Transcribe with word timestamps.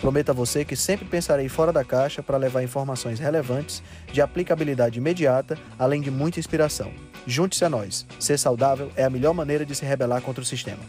Prometo 0.00 0.30
a 0.30 0.34
você 0.34 0.64
que 0.64 0.76
sempre 0.76 1.06
pensarei 1.06 1.48
fora 1.48 1.72
da 1.72 1.84
caixa 1.84 2.22
para 2.22 2.36
levar 2.36 2.62
informações 2.62 3.18
relevantes, 3.18 3.82
de 4.12 4.20
aplicabilidade 4.20 4.98
imediata, 4.98 5.58
além 5.78 6.00
de 6.00 6.10
muita 6.10 6.38
inspiração. 6.38 6.92
Junte-se 7.26 7.64
a 7.64 7.70
nós. 7.70 8.06
Ser 8.20 8.38
saudável 8.38 8.90
é 8.94 9.04
a 9.04 9.10
melhor 9.10 9.32
maneira 9.32 9.64
de 9.64 9.74
se 9.74 9.84
rebelar 9.84 10.20
contra 10.20 10.42
o 10.42 10.46
sistema. 10.46 10.82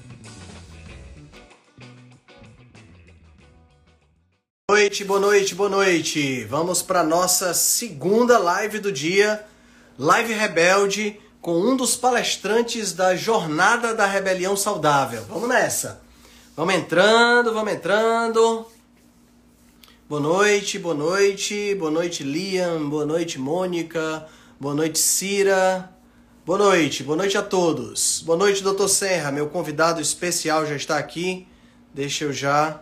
Boa 4.70 4.81
noite, 4.81 5.05
boa 5.05 5.20
noite, 5.20 5.55
boa 5.55 5.70
noite. 5.70 6.43
Vamos 6.43 6.81
para 6.81 7.01
nossa 7.01 7.53
segunda 7.53 8.37
live 8.37 8.79
do 8.79 8.91
dia, 8.91 9.45
Live 9.98 10.34
Rebelde, 10.34 11.20
com 11.41 11.57
um 11.57 11.77
dos 11.77 11.95
palestrantes 11.95 12.91
da 12.91 13.15
Jornada 13.15 13.95
da 13.95 14.05
Rebelião 14.05 14.57
Saudável. 14.57 15.23
Vamos 15.29 15.48
nessa. 15.48 16.01
Vamos 16.55 16.73
entrando, 16.73 17.53
vamos 17.53 17.71
entrando. 17.71 18.67
Boa 20.09 20.21
noite, 20.21 20.79
boa 20.79 20.95
noite, 20.95 21.75
boa 21.75 21.91
noite 21.91 22.23
Liam, 22.23 22.89
boa 22.89 23.05
noite 23.05 23.38
Mônica, 23.38 24.25
boa 24.57 24.73
noite 24.73 24.99
Cira, 24.99 25.93
boa 26.45 26.57
noite, 26.57 27.03
boa 27.03 27.17
noite 27.17 27.38
a 27.38 27.43
todos. 27.43 28.21
Boa 28.21 28.37
noite, 28.37 28.63
doutor 28.63 28.87
Serra, 28.87 29.34
meu 29.34 29.49
convidado 29.49 29.99
especial 29.99 30.65
já 30.65 30.77
está 30.77 30.98
aqui. 30.98 31.45
Deixa 31.93 32.23
eu 32.23 32.32
já. 32.32 32.82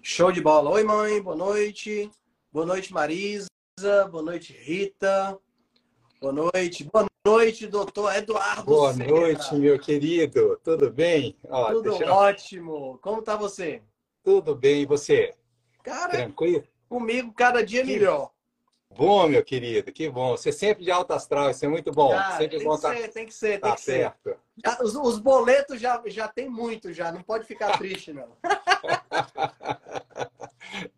Show 0.00 0.30
de 0.30 0.40
bola. 0.40 0.70
Oi, 0.70 0.84
mãe, 0.84 1.20
boa 1.20 1.34
noite. 1.34 2.08
Boa 2.52 2.64
noite, 2.64 2.92
Marisa. 2.92 3.48
Boa 4.08 4.22
noite, 4.22 4.52
Rita. 4.52 5.36
Boa 6.20 6.32
noite. 6.32 6.84
Boa 6.84 7.11
noite, 7.24 7.68
doutor 7.68 8.14
Eduardo. 8.16 8.64
Boa 8.64 8.92
Serra. 8.92 9.08
noite, 9.08 9.54
meu 9.54 9.78
querido. 9.78 10.58
Tudo 10.62 10.90
bem? 10.90 11.36
Ó, 11.48 11.72
Tudo 11.72 12.02
eu... 12.02 12.12
ótimo. 12.12 12.98
Como 13.00 13.22
tá 13.22 13.36
você? 13.36 13.80
Tudo 14.24 14.56
bem, 14.56 14.82
e 14.82 14.86
você? 14.86 15.34
Cara, 15.84 16.10
tranquilo? 16.10 16.64
Comigo 16.88 17.32
cada 17.32 17.64
dia 17.64 17.82
que... 17.82 17.92
melhor. 17.92 18.30
Bom, 18.90 19.26
meu 19.26 19.42
querido, 19.42 19.90
que 19.90 20.10
bom. 20.10 20.36
Você 20.36 20.52
sempre 20.52 20.84
de 20.84 20.90
alta 20.90 21.14
astral, 21.14 21.50
isso 21.50 21.64
é 21.64 21.68
muito 21.68 21.90
bom. 21.92 22.10
Cara, 22.10 22.36
sempre 22.36 22.58
tem, 22.58 22.66
bom 22.66 22.76
que 22.76 22.82
tá... 22.82 22.94
ser, 22.94 23.08
tem 23.08 23.26
que 23.26 23.34
ser, 23.34 23.58
tá 23.58 23.68
tem 23.68 23.76
que 23.76 23.80
certo. 23.80 24.22
ser. 24.22 24.38
Já, 24.62 24.82
os, 24.82 24.94
os, 24.94 25.18
boletos 25.18 25.80
já, 25.80 26.02
já 26.06 26.28
tem 26.28 26.50
muito, 26.50 26.92
já. 26.92 27.10
Não 27.10 27.22
pode 27.22 27.46
ficar 27.46 27.72
triste, 27.78 28.12
não. 28.12 28.36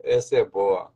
Essa 0.02 0.36
é 0.36 0.44
boa. 0.44 0.90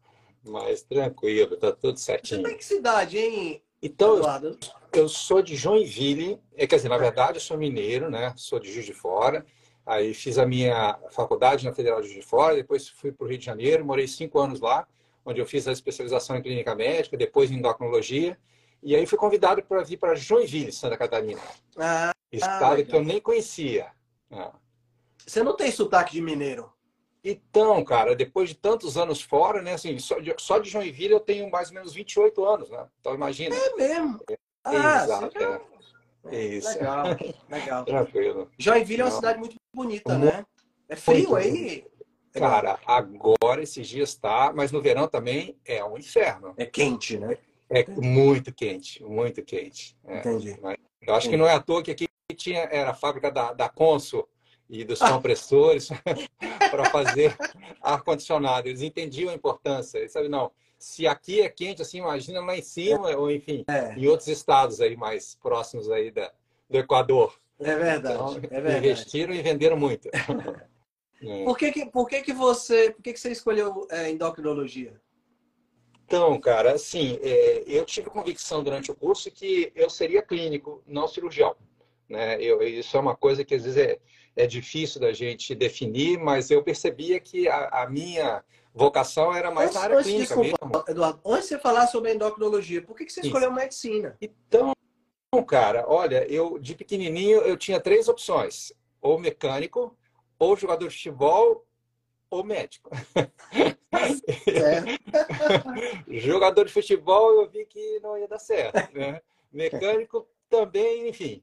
Mas 0.45 0.83
tranquilo, 0.83 1.57
tá 1.57 1.71
tudo 1.71 1.99
certinho. 1.99 2.41
Você 2.41 2.49
tá 2.49 2.53
em 2.53 2.57
que 2.57 2.65
cidade, 2.65 3.19
hein? 3.19 3.63
Então, 3.83 4.19
Eduardo? 4.19 4.59
eu 4.93 5.09
sou 5.09 5.41
de 5.41 5.55
Joinville, 5.57 6.41
é, 6.57 6.67
quer 6.67 6.77
dizer, 6.77 6.89
na 6.89 6.99
verdade 6.99 7.37
eu 7.37 7.41
sou 7.41 7.57
mineiro, 7.57 8.11
né? 8.11 8.33
Sou 8.37 8.59
de 8.59 8.73
Juiz 8.73 8.87
de 8.87 8.93
Fora. 8.93 9.45
Aí 9.87 10.13
fiz 10.13 10.37
a 10.37 10.45
minha 10.45 10.99
faculdade 11.11 11.65
na 11.65 11.73
Federal 11.73 12.01
de 12.01 12.09
Juiz 12.09 12.21
de 12.21 12.27
Fora, 12.27 12.57
depois 12.57 12.89
fui 12.89 13.11
para 13.11 13.25
o 13.25 13.29
Rio 13.29 13.39
de 13.39 13.45
Janeiro, 13.45 13.85
morei 13.85 14.07
cinco 14.07 14.39
anos 14.39 14.61
lá, 14.61 14.87
onde 15.25 15.41
eu 15.41 15.47
fiz 15.47 15.67
a 15.67 15.73
especialização 15.73 16.37
em 16.37 16.43
clínica 16.43 16.75
médica, 16.75 17.17
depois 17.17 17.51
em 17.51 17.57
endocrinologia. 17.57 18.37
E 18.83 18.95
aí 18.95 19.07
fui 19.07 19.19
convidado 19.19 19.63
para 19.63 19.83
vir 19.83 19.97
para 19.97 20.15
Joinville, 20.15 20.73
Santa 20.73 20.97
Catarina. 20.97 21.41
Ah, 21.77 22.13
estado 22.31 22.81
ah, 22.81 22.85
que 22.85 22.95
eu 22.95 23.03
nem 23.03 23.21
conhecia. 23.21 23.89
Ah. 24.31 24.53
Você 25.27 25.43
não 25.43 25.57
tem 25.57 25.71
sotaque 25.71 26.13
de 26.13 26.21
mineiro? 26.21 26.71
Então, 27.31 27.85
cara, 27.85 28.17
depois 28.17 28.49
de 28.49 28.55
tantos 28.55 28.97
anos 28.97 29.21
fora, 29.21 29.61
né? 29.61 29.75
Assim, 29.75 29.99
só 29.99 30.19
de, 30.19 30.35
só 30.39 30.59
de 30.59 30.71
Joinville 30.71 31.13
eu 31.13 31.21
tenho 31.21 31.51
mais 31.51 31.69
ou 31.69 31.75
menos 31.75 31.93
28 31.93 32.43
anos, 32.43 32.71
né? 32.71 32.87
Então 33.01 33.15
imagina. 33.15 33.55
É 33.55 33.75
mesmo? 33.75 34.19
É, 34.31 34.39
ah, 34.65 35.05
exato. 35.05 35.39
É. 35.39 36.35
é. 36.35 36.45
Isso. 36.47 36.79
Legal, 36.79 37.05
legal. 37.51 37.85
Tranquilo. 37.85 38.51
Joinville 38.57 39.03
é 39.03 39.05
uma 39.05 39.11
cidade 39.11 39.39
muito 39.39 39.57
bonita, 39.75 40.17
né? 40.17 40.47
É 40.89 40.97
frio 40.97 41.37
aí? 41.37 41.85
Cara, 42.33 42.79
agora 42.87 43.63
esses 43.63 43.87
dias 43.87 44.15
tá, 44.15 44.51
mas 44.55 44.73
no 44.73 44.81
verão 44.81 45.07
também 45.07 45.59
é 45.67 45.85
um 45.85 45.99
inferno. 45.99 46.55
É 46.57 46.65
quente, 46.65 47.19
né? 47.19 47.37
É 47.69 47.85
muito 47.91 48.55
quente, 48.55 49.05
muito 49.05 49.43
quente. 49.43 49.95
É. 50.07 50.21
Entendi. 50.21 50.59
Eu 51.03 51.15
acho 51.15 51.29
que 51.29 51.37
não 51.37 51.47
é 51.47 51.53
à 51.53 51.61
toa 51.61 51.83
que 51.83 51.91
aqui 51.91 52.09
tinha, 52.35 52.61
era 52.71 52.91
a 52.91 52.95
fábrica 52.95 53.31
da, 53.31 53.53
da 53.53 53.69
Consul, 53.69 54.27
e 54.69 54.85
dos 54.85 54.99
compressores 54.99 55.89
para 56.71 56.85
fazer 56.87 57.37
ar-condicionado. 57.81 58.69
Eles 58.69 58.83
entendiam 58.83 59.31
a 59.31 59.35
importância. 59.35 59.99
Eles 59.99 60.13
sabem, 60.13 60.29
não, 60.29 60.51
se 60.79 61.07
aqui 61.07 61.41
é 61.41 61.49
quente, 61.49 61.83
assim, 61.83 61.99
imagina 61.99 62.41
lá 62.41 62.57
em 62.57 62.63
cima, 62.63 63.17
ou 63.17 63.31
enfim, 63.31 63.65
é. 63.69 63.95
em 63.95 64.07
outros 64.07 64.29
estados 64.29 64.81
aí 64.81 64.97
mais 64.97 65.35
próximos 65.37 65.91
aí 65.91 66.11
da, 66.11 66.33
do 66.69 66.79
Equador. 66.79 67.35
É 67.59 67.75
verdade, 67.75 68.15
então, 68.15 68.37
é 68.37 68.61
verdade. 68.61 68.79
Investiram 68.79 69.35
e 69.35 69.43
venderam 69.43 69.77
muito. 69.77 70.09
é. 71.23 71.45
Por 71.45 71.59
que 71.59 71.73
que, 71.73 71.87
por 71.87 72.09
que 72.09 72.23
que 72.23 72.33
você, 72.33 72.93
por 72.93 73.03
que 73.03 73.13
que 73.13 73.21
você 73.21 73.33
escolheu 73.33 73.87
é, 73.91 74.11
endocrinologia? 74.11 75.01
Então, 76.07 76.41
cara, 76.41 76.73
assim, 76.73 77.19
é, 77.21 77.65
eu 77.67 77.85
tive 77.85 78.09
convicção 78.09 78.63
durante 78.63 78.91
o 78.91 78.95
curso 78.95 79.31
que 79.31 79.71
eu 79.75 79.91
seria 79.91 80.23
clínico, 80.23 80.83
não 80.87 81.07
cirurgião. 81.07 81.55
Né? 82.09 82.41
Eu, 82.41 82.63
isso 82.63 82.97
é 82.97 83.01
uma 83.01 83.15
coisa 83.15 83.45
que 83.45 83.55
às 83.55 83.65
vezes 83.65 83.77
é, 83.77 83.99
é 84.35 84.47
difícil 84.47 85.01
da 85.01 85.13
gente 85.13 85.55
definir, 85.55 86.19
mas 86.19 86.51
eu 86.51 86.63
percebia 86.63 87.21
que 87.21 87.49
a, 87.49 87.83
a 87.83 87.91
minha 87.91 88.43
vocação 88.73 89.35
era 89.35 89.51
mais 89.51 89.71
antes, 89.71 89.75
na 89.75 89.85
área 89.85 90.03
clínica 90.03 90.37
desculpa, 90.37 90.67
mesmo. 90.67 90.85
Eduardo, 90.89 91.21
antes 91.27 91.43
de 91.43 91.49
você 91.49 91.59
falar 91.59 91.87
sobre 91.89 92.15
endocrinologia, 92.15 92.81
por 92.81 92.97
que, 92.97 93.05
que 93.05 93.13
você 93.13 93.21
Isso. 93.21 93.29
escolheu 93.29 93.53
medicina? 93.53 94.17
Então, 94.21 94.73
cara, 95.47 95.85
olha, 95.87 96.27
eu 96.33 96.59
de 96.59 96.75
pequenininho 96.75 97.41
eu 97.41 97.57
tinha 97.57 97.81
três 97.81 98.09
opções: 98.09 98.73
ou 99.03 99.19
mecânico, 99.19 99.97
ou 100.39 100.57
jogador 100.57 100.89
de 100.89 100.95
futebol, 100.95 101.67
ou 102.31 102.45
médico. 102.45 102.91
É. 104.47 104.85
jogador 106.21 106.65
de 106.65 106.73
futebol 106.73 107.43
eu 107.43 107.49
vi 107.49 107.67
que 107.67 108.01
não 108.01 108.17
ia 108.17 108.29
dar 108.29 108.39
certo. 108.39 108.95
Né? 108.97 109.21
Mecânico 109.53 110.27
também, 110.49 111.09
enfim 111.09 111.43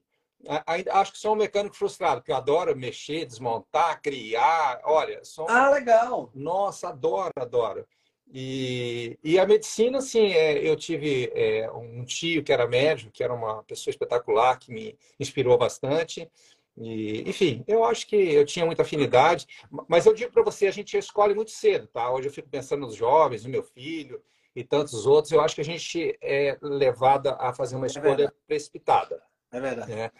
ainda 0.66 0.94
acho 0.94 1.12
que 1.12 1.18
sou 1.18 1.32
um 1.32 1.36
mecânico 1.36 1.76
frustrado, 1.76 2.20
porque 2.20 2.32
eu 2.32 2.36
adoro 2.36 2.76
mexer, 2.76 3.24
desmontar, 3.24 4.00
criar. 4.00 4.80
Olha, 4.84 5.24
sou 5.24 5.46
Ah, 5.48 5.70
legal. 5.70 6.30
Nossa, 6.34 6.88
adoro, 6.88 7.32
adoro. 7.36 7.86
E, 8.32 9.18
e 9.22 9.38
a 9.38 9.46
medicina, 9.46 9.98
assim, 9.98 10.32
é, 10.32 10.58
eu 10.68 10.76
tive 10.76 11.30
é, 11.34 11.70
um 11.70 12.04
tio 12.04 12.42
que 12.42 12.52
era 12.52 12.66
médico, 12.66 13.12
que 13.12 13.22
era 13.22 13.32
uma 13.32 13.62
pessoa 13.62 13.92
espetacular, 13.92 14.58
que 14.58 14.72
me 14.72 14.98
inspirou 15.18 15.56
bastante. 15.56 16.28
E, 16.76 17.22
enfim, 17.28 17.64
eu 17.66 17.84
acho 17.84 18.06
que 18.06 18.16
eu 18.16 18.44
tinha 18.44 18.66
muita 18.66 18.82
afinidade, 18.82 19.46
mas 19.88 20.04
eu 20.04 20.12
digo 20.12 20.32
para 20.32 20.42
você, 20.42 20.66
a 20.66 20.72
gente 20.72 20.96
escolhe 20.96 21.34
muito 21.34 21.50
cedo, 21.50 21.86
tá? 21.86 22.10
Hoje 22.10 22.28
eu 22.28 22.32
fico 22.32 22.48
pensando 22.48 22.80
nos 22.80 22.94
jovens, 22.94 23.44
no 23.44 23.50
meu 23.50 23.62
filho 23.62 24.20
e 24.54 24.62
tantos 24.62 25.06
outros, 25.06 25.32
eu 25.32 25.40
acho 25.40 25.54
que 25.54 25.60
a 25.60 25.64
gente 25.64 26.18
é 26.20 26.58
levado 26.60 27.28
a 27.28 27.52
fazer 27.52 27.76
uma 27.76 27.86
é 27.86 27.88
escolha 27.88 28.24
é 28.24 28.32
precipitada. 28.46 29.22
É 29.56 29.60
verdade. 29.60 29.94
Né? 29.94 30.10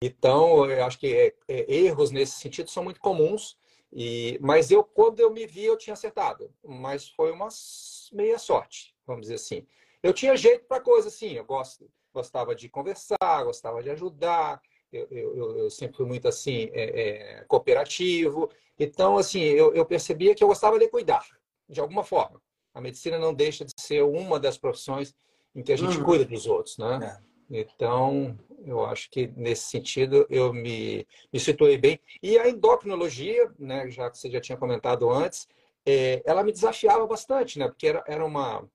Então, 0.00 0.70
eu 0.70 0.84
acho 0.84 0.98
que 0.98 1.12
é, 1.12 1.34
é, 1.48 1.74
erros 1.74 2.12
nesse 2.12 2.38
sentido 2.38 2.70
são 2.70 2.84
muito 2.84 3.00
comuns. 3.00 3.56
E, 3.92 4.38
mas 4.40 4.70
eu, 4.70 4.84
quando 4.84 5.20
eu 5.20 5.30
me 5.32 5.46
vi, 5.46 5.64
eu 5.64 5.76
tinha 5.76 5.94
acertado. 5.94 6.52
Mas 6.64 7.08
foi 7.08 7.32
uma 7.32 7.48
meia 8.12 8.38
sorte, 8.38 8.94
vamos 9.06 9.22
dizer 9.22 9.34
assim. 9.34 9.66
Eu 10.02 10.12
tinha 10.12 10.36
jeito 10.36 10.64
para 10.66 10.80
coisa 10.80 11.08
assim. 11.08 11.32
Eu 11.32 11.44
gosto, 11.44 11.90
gostava 12.12 12.54
de 12.54 12.68
conversar, 12.68 13.44
gostava 13.44 13.82
de 13.82 13.90
ajudar. 13.90 14.60
Eu, 14.92 15.08
eu, 15.10 15.58
eu 15.58 15.70
sempre 15.70 15.96
fui 15.96 16.06
muito 16.06 16.28
assim 16.28 16.70
é, 16.72 17.00
é, 17.00 17.44
cooperativo. 17.48 18.48
Então, 18.78 19.16
assim, 19.16 19.40
eu, 19.40 19.74
eu 19.74 19.84
percebia 19.84 20.34
que 20.34 20.42
eu 20.42 20.48
gostava 20.48 20.78
de 20.78 20.88
cuidar, 20.88 21.26
de 21.68 21.80
alguma 21.80 22.04
forma. 22.04 22.40
A 22.72 22.80
medicina 22.80 23.18
não 23.18 23.34
deixa 23.34 23.64
de 23.64 23.72
ser 23.76 24.02
uma 24.02 24.38
das 24.38 24.56
profissões 24.56 25.14
em 25.54 25.62
que 25.62 25.72
a 25.72 25.76
gente 25.76 25.98
uhum. 25.98 26.04
cuida 26.04 26.24
dos 26.24 26.46
outros, 26.46 26.78
né? 26.78 27.20
É. 27.20 27.34
Então, 27.50 28.36
eu 28.64 28.84
acho 28.84 29.10
que 29.10 29.26
nesse 29.36 29.64
sentido 29.64 30.26
eu 30.30 30.52
me, 30.52 31.06
me 31.32 31.38
situei 31.38 31.76
bem. 31.76 32.00
E 32.22 32.38
a 32.38 32.48
endocrinologia, 32.48 33.52
né, 33.58 33.90
já 33.90 34.10
que 34.10 34.18
você 34.18 34.30
já 34.30 34.40
tinha 34.40 34.58
comentado 34.58 35.10
antes, 35.10 35.46
é, 35.86 36.22
ela 36.24 36.42
me 36.42 36.52
desafiava 36.52 37.06
bastante, 37.06 37.58
né, 37.58 37.68
porque 37.68 37.86
era, 37.86 38.02
era 38.06 38.24
uma, 38.24 38.66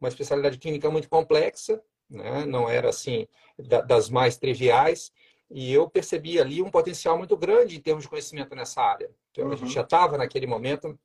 uma 0.00 0.08
especialidade 0.08 0.58
clínica 0.58 0.90
muito 0.90 1.08
complexa, 1.08 1.82
né, 2.08 2.44
não 2.44 2.68
era 2.68 2.90
assim 2.90 3.26
da, 3.58 3.80
das 3.80 4.10
mais 4.10 4.36
triviais, 4.36 5.12
e 5.50 5.72
eu 5.72 5.88
percebi 5.88 6.38
ali 6.38 6.62
um 6.62 6.70
potencial 6.70 7.18
muito 7.18 7.36
grande 7.36 7.76
em 7.76 7.80
termos 7.80 8.04
de 8.04 8.10
conhecimento 8.10 8.54
nessa 8.54 8.82
área. 8.82 9.10
Então, 9.30 9.46
uhum. 9.46 9.52
a 9.52 9.56
gente 9.56 9.66
uhum. 9.68 9.72
já 9.72 9.80
estava 9.80 10.16
naquele 10.16 10.46
momento 10.46 10.98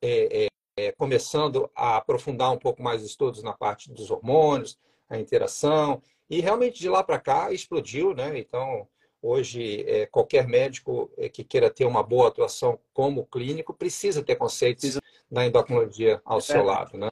é, 0.00 0.44
é, 0.44 0.48
é, 0.76 0.92
começando 0.92 1.70
a 1.74 1.96
aprofundar 1.96 2.50
um 2.52 2.58
pouco 2.58 2.82
mais 2.82 3.02
os 3.02 3.10
estudos 3.10 3.42
na 3.42 3.52
parte 3.52 3.90
dos 3.90 4.10
hormônios, 4.10 4.78
a 5.08 5.18
interação, 5.18 6.02
e 6.32 6.40
realmente 6.40 6.80
de 6.80 6.88
lá 6.88 7.04
para 7.04 7.18
cá 7.18 7.52
explodiu, 7.52 8.14
né? 8.14 8.38
Então, 8.38 8.88
hoje, 9.20 9.84
é, 9.86 10.06
qualquer 10.06 10.48
médico 10.48 11.12
é, 11.18 11.28
que 11.28 11.44
queira 11.44 11.68
ter 11.68 11.84
uma 11.84 12.02
boa 12.02 12.28
atuação 12.28 12.78
como 12.94 13.26
clínico 13.26 13.74
precisa 13.74 14.22
ter 14.22 14.36
conceitos 14.36 14.98
da 15.30 15.44
endocrinologia 15.44 16.22
ao 16.24 16.38
é 16.38 16.40
seu 16.40 16.64
lado, 16.64 16.96
né? 16.96 17.10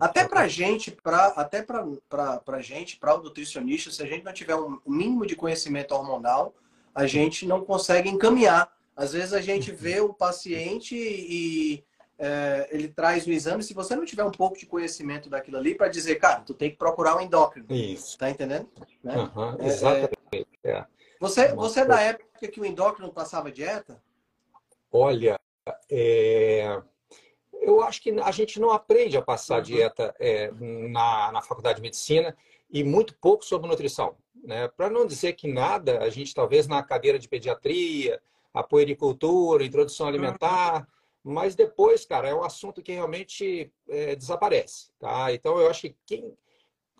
Até 0.00 0.26
para 0.26 0.48
gente, 0.48 0.90
pra, 0.90 1.26
até 1.28 1.62
para 1.62 2.60
gente, 2.60 2.96
para 2.96 3.14
o 3.14 3.22
nutricionista, 3.22 3.92
se 3.92 4.02
a 4.02 4.06
gente 4.06 4.24
não 4.24 4.32
tiver 4.32 4.56
um 4.56 4.80
mínimo 4.84 5.24
de 5.24 5.36
conhecimento 5.36 5.94
hormonal, 5.94 6.52
a 6.92 7.06
gente 7.06 7.46
não 7.46 7.64
consegue 7.64 8.08
encaminhar. 8.08 8.68
Às 8.96 9.12
vezes 9.12 9.32
a 9.32 9.40
gente 9.40 9.70
vê 9.70 10.00
o 10.00 10.12
paciente 10.12 10.96
e 10.96 11.84
é, 12.18 12.68
ele 12.70 12.88
traz 12.88 13.26
o 13.26 13.30
exame. 13.30 13.62
Se 13.62 13.74
você 13.74 13.94
não 13.94 14.04
tiver 14.04 14.24
um 14.24 14.30
pouco 14.30 14.58
de 14.58 14.66
conhecimento 14.66 15.28
daquilo 15.28 15.56
ali, 15.56 15.74
para 15.74 15.88
dizer, 15.88 16.16
cara, 16.16 16.40
tu 16.40 16.54
tem 16.54 16.70
que 16.70 16.76
procurar 16.76 17.16
um 17.16 17.20
endócrino. 17.20 17.66
Isso. 17.70 18.16
Tá 18.18 18.30
entendendo? 18.30 18.68
Né? 19.02 19.16
Uhum, 19.16 19.56
exatamente. 19.66 20.48
É, 20.64 20.84
você, 21.20 21.54
você 21.54 21.80
é 21.80 21.84
da 21.84 22.00
época 22.00 22.48
que 22.48 22.60
o 22.60 22.64
endócrino 22.64 23.12
passava 23.12 23.50
dieta? 23.50 24.02
Olha, 24.90 25.38
é 25.90 26.80
eu 27.66 27.82
acho 27.82 28.00
que 28.00 28.10
a 28.10 28.30
gente 28.30 28.60
não 28.60 28.70
aprende 28.70 29.16
a 29.16 29.22
passar 29.22 29.56
uhum. 29.56 29.62
dieta 29.62 30.14
é, 30.20 30.50
na, 30.52 31.32
na 31.32 31.42
faculdade 31.42 31.76
de 31.76 31.82
medicina 31.82 32.36
e 32.70 32.84
muito 32.84 33.16
pouco 33.16 33.44
sobre 33.44 33.68
nutrição. 33.68 34.16
Né? 34.44 34.68
Para 34.68 34.88
não 34.88 35.04
dizer 35.04 35.32
que 35.32 35.52
nada, 35.52 35.98
a 35.98 36.08
gente 36.08 36.32
talvez 36.32 36.68
na 36.68 36.82
cadeira 36.82 37.18
de 37.18 37.28
pediatria, 37.28 38.20
a 38.54 38.62
puericultura, 38.62 39.64
introdução 39.64 40.06
alimentar, 40.06 40.80
uhum. 40.80 40.86
Mas 41.28 41.56
depois, 41.56 42.04
cara, 42.04 42.28
é 42.28 42.34
um 42.34 42.44
assunto 42.44 42.80
que 42.80 42.92
realmente 42.92 43.72
é, 43.88 44.14
desaparece. 44.14 44.92
Tá? 44.96 45.32
Então, 45.32 45.58
eu 45.58 45.68
acho 45.68 45.80
que 45.80 45.96
quem 46.06 46.32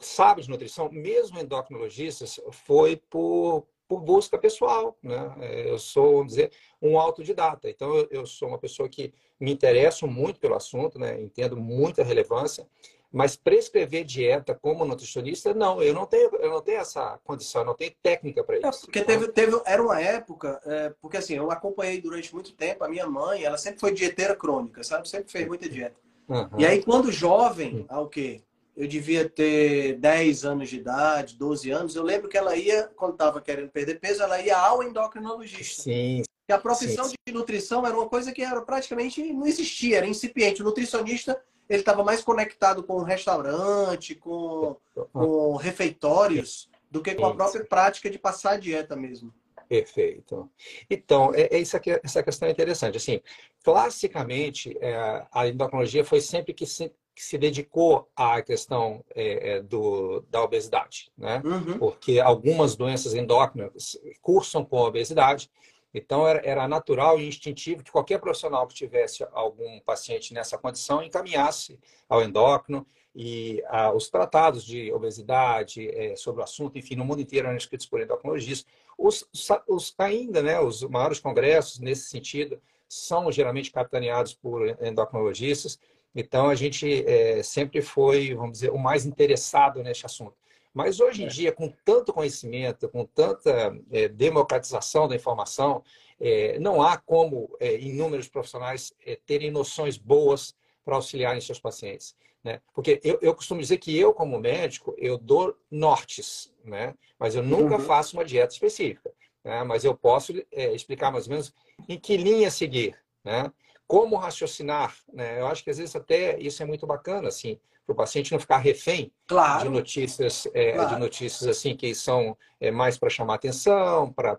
sabe 0.00 0.42
de 0.42 0.50
nutrição, 0.50 0.90
mesmo 0.90 1.38
endocrinologistas, 1.38 2.40
foi 2.50 2.96
por, 3.08 3.68
por 3.86 4.00
busca 4.00 4.36
pessoal. 4.36 4.98
Né? 5.00 5.36
É, 5.42 5.70
eu 5.70 5.78
sou, 5.78 6.16
vamos 6.16 6.32
dizer, 6.32 6.50
um 6.82 6.98
autodidata. 6.98 7.70
Então, 7.70 7.94
eu, 7.94 8.08
eu 8.10 8.26
sou 8.26 8.48
uma 8.48 8.58
pessoa 8.58 8.88
que 8.88 9.14
me 9.38 9.52
interesso 9.52 10.08
muito 10.08 10.40
pelo 10.40 10.56
assunto, 10.56 10.98
né? 10.98 11.22
entendo 11.22 11.56
muita 11.56 12.02
relevância, 12.02 12.66
mas 13.12 13.36
prescrever 13.36 14.04
dieta 14.04 14.54
como 14.54 14.84
nutricionista, 14.84 15.54
não, 15.54 15.82
eu 15.82 15.94
não 15.94 16.06
tenho, 16.06 16.34
eu 16.36 16.50
não 16.50 16.60
tenho 16.60 16.80
essa 16.80 17.18
condição, 17.24 17.62
eu 17.62 17.66
não 17.66 17.74
tenho 17.74 17.92
técnica 18.02 18.44
para 18.44 18.58
isso. 18.58 18.66
É, 18.66 18.80
porque 18.80 19.02
teve, 19.02 19.28
teve, 19.28 19.60
era 19.64 19.82
uma 19.82 20.00
época, 20.00 20.60
é, 20.64 20.92
porque 21.00 21.16
assim, 21.16 21.34
eu 21.34 21.50
acompanhei 21.50 22.00
durante 22.00 22.34
muito 22.34 22.52
tempo, 22.54 22.84
a 22.84 22.88
minha 22.88 23.06
mãe, 23.06 23.44
ela 23.44 23.56
sempre 23.56 23.80
foi 23.80 23.92
dieteira 23.92 24.34
crônica, 24.34 24.82
sabe? 24.82 25.08
Sempre 25.08 25.30
fez 25.30 25.46
muita 25.46 25.68
dieta. 25.68 25.96
Uhum. 26.28 26.48
E 26.58 26.66
aí, 26.66 26.82
quando 26.82 27.12
jovem, 27.12 27.86
ao 27.88 28.08
quê? 28.08 28.42
eu 28.76 28.86
devia 28.86 29.26
ter 29.26 29.94
10 29.94 30.44
anos 30.44 30.68
de 30.68 30.76
idade, 30.76 31.36
12 31.36 31.70
anos. 31.70 31.96
Eu 31.96 32.02
lembro 32.02 32.28
que 32.28 32.36
ela 32.36 32.54
ia, 32.54 32.90
quando 32.94 33.12
estava 33.12 33.40
querendo 33.40 33.70
perder 33.70 33.98
peso, 33.98 34.22
ela 34.22 34.38
ia 34.40 34.56
ao 34.56 34.82
endocrinologista. 34.82 35.82
Sim. 35.82 36.22
Que 36.46 36.52
a 36.52 36.58
profissão 36.58 37.04
sim, 37.04 37.10
sim. 37.10 37.16
de 37.26 37.32
nutrição 37.32 37.86
era 37.86 37.96
uma 37.96 38.06
coisa 38.06 38.32
que 38.32 38.42
era 38.42 38.60
praticamente 38.60 39.32
não 39.32 39.46
existia, 39.46 39.96
era 39.96 40.06
incipiente. 40.06 40.60
O 40.60 40.64
nutricionista 40.64 41.40
ele 41.68 41.80
estava 41.80 42.04
mais 42.04 42.22
conectado 42.22 42.82
com 42.82 42.94
o 42.94 43.02
restaurante, 43.02 44.14
com, 44.14 44.76
com 45.12 45.56
refeitórios, 45.56 46.68
do 46.90 47.02
que 47.02 47.14
com 47.14 47.26
a 47.26 47.34
própria 47.34 47.64
prática 47.64 48.08
de 48.08 48.18
passar 48.18 48.52
a 48.52 48.56
dieta 48.56 48.94
mesmo. 48.96 49.32
Perfeito. 49.68 50.48
Então, 50.88 51.32
é, 51.34 51.56
é 51.56 51.58
isso 51.58 51.76
aqui, 51.76 51.90
essa 52.02 52.22
questão 52.22 52.48
é 52.48 52.52
interessante. 52.52 52.96
Assim, 52.96 53.20
classicamente, 53.64 54.76
é, 54.80 55.26
a 55.32 55.48
endocrinologia 55.48 56.04
foi 56.04 56.20
sempre 56.20 56.54
que 56.54 56.64
se, 56.64 56.92
que 57.14 57.22
se 57.22 57.36
dedicou 57.36 58.08
à 58.14 58.40
questão 58.42 59.04
é, 59.14 59.56
é, 59.56 59.62
do, 59.62 60.20
da 60.30 60.42
obesidade, 60.42 61.10
né? 61.18 61.42
Uhum. 61.44 61.78
Porque 61.78 62.20
algumas 62.20 62.76
doenças 62.76 63.14
endócrinas 63.14 63.98
cursam 64.22 64.64
com 64.64 64.78
a 64.78 64.88
obesidade, 64.88 65.50
então 65.94 66.26
era, 66.26 66.40
era 66.44 66.68
natural 66.68 67.18
e 67.18 67.26
instintivo 67.26 67.82
que 67.82 67.90
qualquer 67.90 68.18
profissional 68.18 68.66
que 68.66 68.74
tivesse 68.74 69.26
algum 69.32 69.80
paciente 69.80 70.34
nessa 70.34 70.58
condição 70.58 71.02
encaminhasse 71.02 71.78
ao 72.08 72.22
endócrino 72.22 72.86
e 73.14 73.62
ah, 73.68 73.92
os 73.92 74.10
tratados 74.10 74.64
de 74.64 74.92
obesidade 74.92 75.88
é, 75.88 76.14
sobre 76.16 76.42
o 76.42 76.44
assunto, 76.44 76.78
enfim, 76.78 76.96
no 76.96 77.04
mundo 77.04 77.22
inteiro 77.22 77.46
eram 77.48 77.56
escritos 77.56 77.86
por 77.86 78.00
endocrinologistas. 78.00 78.70
Os, 78.98 79.26
os 79.66 79.94
ainda, 79.96 80.42
né, 80.42 80.60
os 80.60 80.82
maiores 80.82 81.18
congressos 81.18 81.78
nesse 81.78 82.10
sentido 82.10 82.60
são 82.86 83.32
geralmente 83.32 83.72
capitaneados 83.72 84.34
por 84.34 84.68
endocrinologistas 84.82 85.78
então, 86.18 86.48
a 86.48 86.54
gente 86.54 87.04
é, 87.06 87.42
sempre 87.42 87.82
foi, 87.82 88.34
vamos 88.34 88.52
dizer, 88.52 88.70
o 88.70 88.78
mais 88.78 89.04
interessado 89.04 89.82
nesse 89.82 90.06
assunto. 90.06 90.34
Mas 90.76 91.00
hoje 91.00 91.22
em 91.22 91.24
é. 91.24 91.28
dia, 91.28 91.52
com 91.52 91.72
tanto 91.86 92.12
conhecimento, 92.12 92.86
com 92.90 93.06
tanta 93.06 93.74
é, 93.90 94.08
democratização 94.08 95.08
da 95.08 95.16
informação, 95.16 95.82
é, 96.20 96.58
não 96.58 96.82
há 96.82 96.98
como 96.98 97.56
é, 97.58 97.80
inúmeros 97.80 98.28
profissionais 98.28 98.92
é, 99.06 99.18
terem 99.24 99.50
noções 99.50 99.96
boas 99.96 100.54
para 100.84 100.96
auxiliarem 100.96 101.40
seus 101.40 101.58
pacientes. 101.58 102.14
Né? 102.44 102.60
Porque 102.74 103.00
eu, 103.02 103.18
eu, 103.22 103.34
costumo 103.34 103.58
dizer 103.58 103.78
que 103.78 103.98
eu, 103.98 104.12
como 104.12 104.38
médico, 104.38 104.94
eu 104.98 105.16
dou 105.16 105.56
nortes, 105.70 106.52
né? 106.62 106.94
mas 107.18 107.34
eu 107.34 107.42
nunca 107.42 107.76
uhum. 107.76 107.80
faço 107.80 108.14
uma 108.14 108.24
dieta 108.24 108.52
específica. 108.52 109.10
Né? 109.42 109.64
Mas 109.64 109.82
eu 109.82 109.96
posso 109.96 110.34
explicar 110.52 111.10
mais 111.10 111.24
ou 111.24 111.30
menos 111.30 111.54
em 111.88 111.98
que 111.98 112.18
linha 112.18 112.50
seguir. 112.50 112.94
Né? 113.24 113.50
como 113.88 114.16
raciocinar, 114.16 114.96
né? 115.12 115.40
Eu 115.40 115.46
acho 115.46 115.62
que 115.62 115.70
às 115.70 115.78
vezes 115.78 115.94
até 115.94 116.36
isso 116.40 116.60
é 116.60 116.66
muito 116.66 116.84
bacana, 116.88 117.28
assim, 117.28 117.56
para 117.86 117.92
o 117.92 117.96
paciente 117.96 118.32
não 118.32 118.40
ficar 118.40 118.58
refém 118.58 119.12
claro. 119.28 119.62
de 119.62 119.68
notícias, 119.68 120.46
é, 120.52 120.72
claro. 120.72 120.94
de 120.94 121.00
notícias 121.00 121.46
assim 121.46 121.76
que 121.76 121.94
são 121.94 122.36
é, 122.60 122.70
mais 122.70 122.98
para 122.98 123.08
chamar 123.08 123.34
atenção, 123.34 124.12
para 124.12 124.36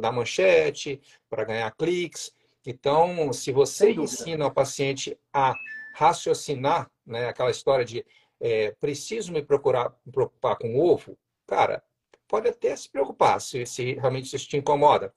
dar 0.00 0.10
manchete, 0.10 1.00
para 1.28 1.44
ganhar 1.44 1.70
cliques. 1.76 2.32
Então, 2.66 3.32
se 3.32 3.52
você 3.52 3.92
ensina 3.92 4.46
o 4.46 4.52
paciente 4.52 5.16
a 5.32 5.54
raciocinar, 5.94 6.90
né, 7.06 7.28
aquela 7.28 7.50
história 7.50 7.84
de 7.84 8.04
é, 8.40 8.74
preciso 8.80 9.32
me 9.32 9.42
procurar 9.42 9.94
me 10.04 10.12
preocupar 10.12 10.56
com 10.56 10.74
o 10.74 10.84
ovo, 10.84 11.16
cara, 11.46 11.82
pode 12.26 12.48
até 12.48 12.74
se 12.74 12.90
preocupar 12.90 13.40
se, 13.40 13.64
se 13.64 13.94
realmente 13.94 14.34
isso 14.34 14.48
te 14.48 14.56
incomoda 14.56 15.14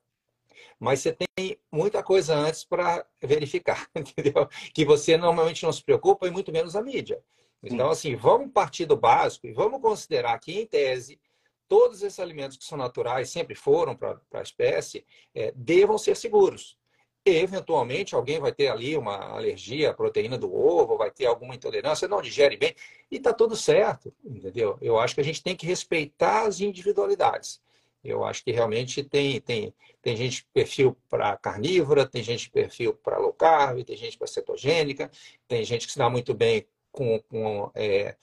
mas 0.79 0.99
você 0.99 1.13
tem 1.13 1.57
muita 1.71 2.03
coisa 2.03 2.35
antes 2.35 2.65
para 2.65 3.05
verificar, 3.21 3.87
entendeu? 3.95 4.47
Que 4.73 4.83
você 4.83 5.15
normalmente 5.15 5.63
não 5.63 5.71
se 5.71 5.83
preocupa 5.83 6.27
e 6.27 6.31
muito 6.31 6.51
menos 6.51 6.75
a 6.75 6.81
mídia. 6.81 7.23
Então, 7.63 7.89
assim, 7.89 8.15
vamos 8.15 8.51
partir 8.51 8.85
do 8.85 8.97
básico 8.97 9.47
e 9.47 9.53
vamos 9.53 9.81
considerar 9.81 10.37
que, 10.39 10.59
em 10.59 10.65
tese, 10.65 11.19
todos 11.67 12.03
esses 12.03 12.19
alimentos 12.19 12.57
que 12.57 12.65
são 12.65 12.77
naturais, 12.77 13.29
sempre 13.29 13.55
foram 13.55 13.95
para 13.95 14.19
a 14.33 14.41
espécie, 14.41 15.05
é, 15.33 15.53
devam 15.55 15.97
ser 15.97 16.15
seguros. 16.17 16.77
E, 17.25 17.31
eventualmente, 17.31 18.13
alguém 18.13 18.37
vai 18.37 18.51
ter 18.51 18.67
ali 18.67 18.97
uma 18.97 19.15
alergia 19.15 19.91
à 19.91 19.93
proteína 19.93 20.37
do 20.37 20.53
ovo, 20.53 20.97
vai 20.97 21.09
ter 21.09 21.25
alguma 21.25 21.55
intolerância, 21.55 22.05
não 22.07 22.21
digere 22.21 22.57
bem, 22.57 22.75
e 23.09 23.15
está 23.15 23.33
tudo 23.33 23.55
certo, 23.55 24.13
entendeu? 24.25 24.77
Eu 24.81 24.99
acho 24.99 25.15
que 25.15 25.21
a 25.21 25.23
gente 25.23 25.41
tem 25.41 25.55
que 25.55 25.65
respeitar 25.65 26.45
as 26.45 26.59
individualidades. 26.59 27.61
Eu 28.03 28.25
acho 28.25 28.43
que 28.43 28.51
realmente 28.51 29.01
tem, 29.01 29.39
tem, 29.39 29.73
tem 30.01 30.17
gente 30.17 30.45
perfil 30.53 30.97
para 31.09 31.37
carnívora, 31.37 32.05
tem 32.05 32.21
gente 32.21 32.49
perfil 32.49 32.93
para 32.93 33.17
low 33.17 33.31
carb, 33.31 33.81
tem 33.85 33.95
gente 33.95 34.17
para 34.17 34.27
cetogênica, 34.27 35.09
tem 35.47 35.63
gente 35.63 35.85
que 35.87 35.93
se 35.93 35.97
dá 35.97 36.09
muito 36.09 36.33
bem 36.33 36.67
com. 36.93 37.19
com 37.23 37.69
é... 37.75 38.15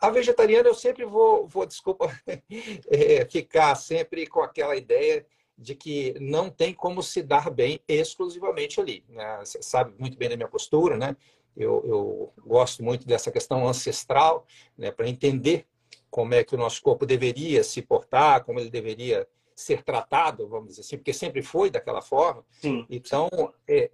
A 0.00 0.10
vegetariana 0.10 0.68
eu 0.68 0.74
sempre 0.74 1.04
vou, 1.04 1.44
vou 1.48 1.66
desculpa, 1.66 2.06
é, 2.88 3.24
ficar 3.24 3.74
sempre 3.74 4.28
com 4.28 4.40
aquela 4.40 4.76
ideia 4.76 5.26
de 5.58 5.74
que 5.74 6.14
não 6.20 6.48
tem 6.48 6.72
como 6.72 7.02
se 7.02 7.20
dar 7.20 7.50
bem 7.50 7.80
exclusivamente 7.88 8.80
ali. 8.80 9.04
Né? 9.08 9.38
Você 9.40 9.60
sabe 9.60 9.92
muito 9.98 10.16
bem 10.16 10.28
da 10.28 10.36
minha 10.36 10.48
postura, 10.48 10.96
né? 10.96 11.16
Eu, 11.56 11.82
eu 11.84 12.32
gosto 12.46 12.82
muito 12.82 13.06
dessa 13.06 13.32
questão 13.32 13.66
ancestral, 13.66 14.46
né? 14.78 14.92
para 14.92 15.08
entender 15.08 15.66
como 16.08 16.32
é 16.32 16.44
que 16.44 16.54
o 16.54 16.58
nosso 16.58 16.80
corpo 16.80 17.04
deveria 17.04 17.64
se 17.64 17.82
portar, 17.82 18.44
como 18.44 18.60
ele 18.60 18.70
deveria 18.70 19.26
ser 19.54 19.82
tratado, 19.82 20.48
vamos 20.48 20.68
dizer 20.68 20.82
assim, 20.82 20.96
porque 20.96 21.12
sempre 21.12 21.42
foi 21.42 21.70
daquela 21.70 22.02
forma. 22.02 22.44
Sim. 22.50 22.86
Então, 22.88 23.28
é, 23.68 23.90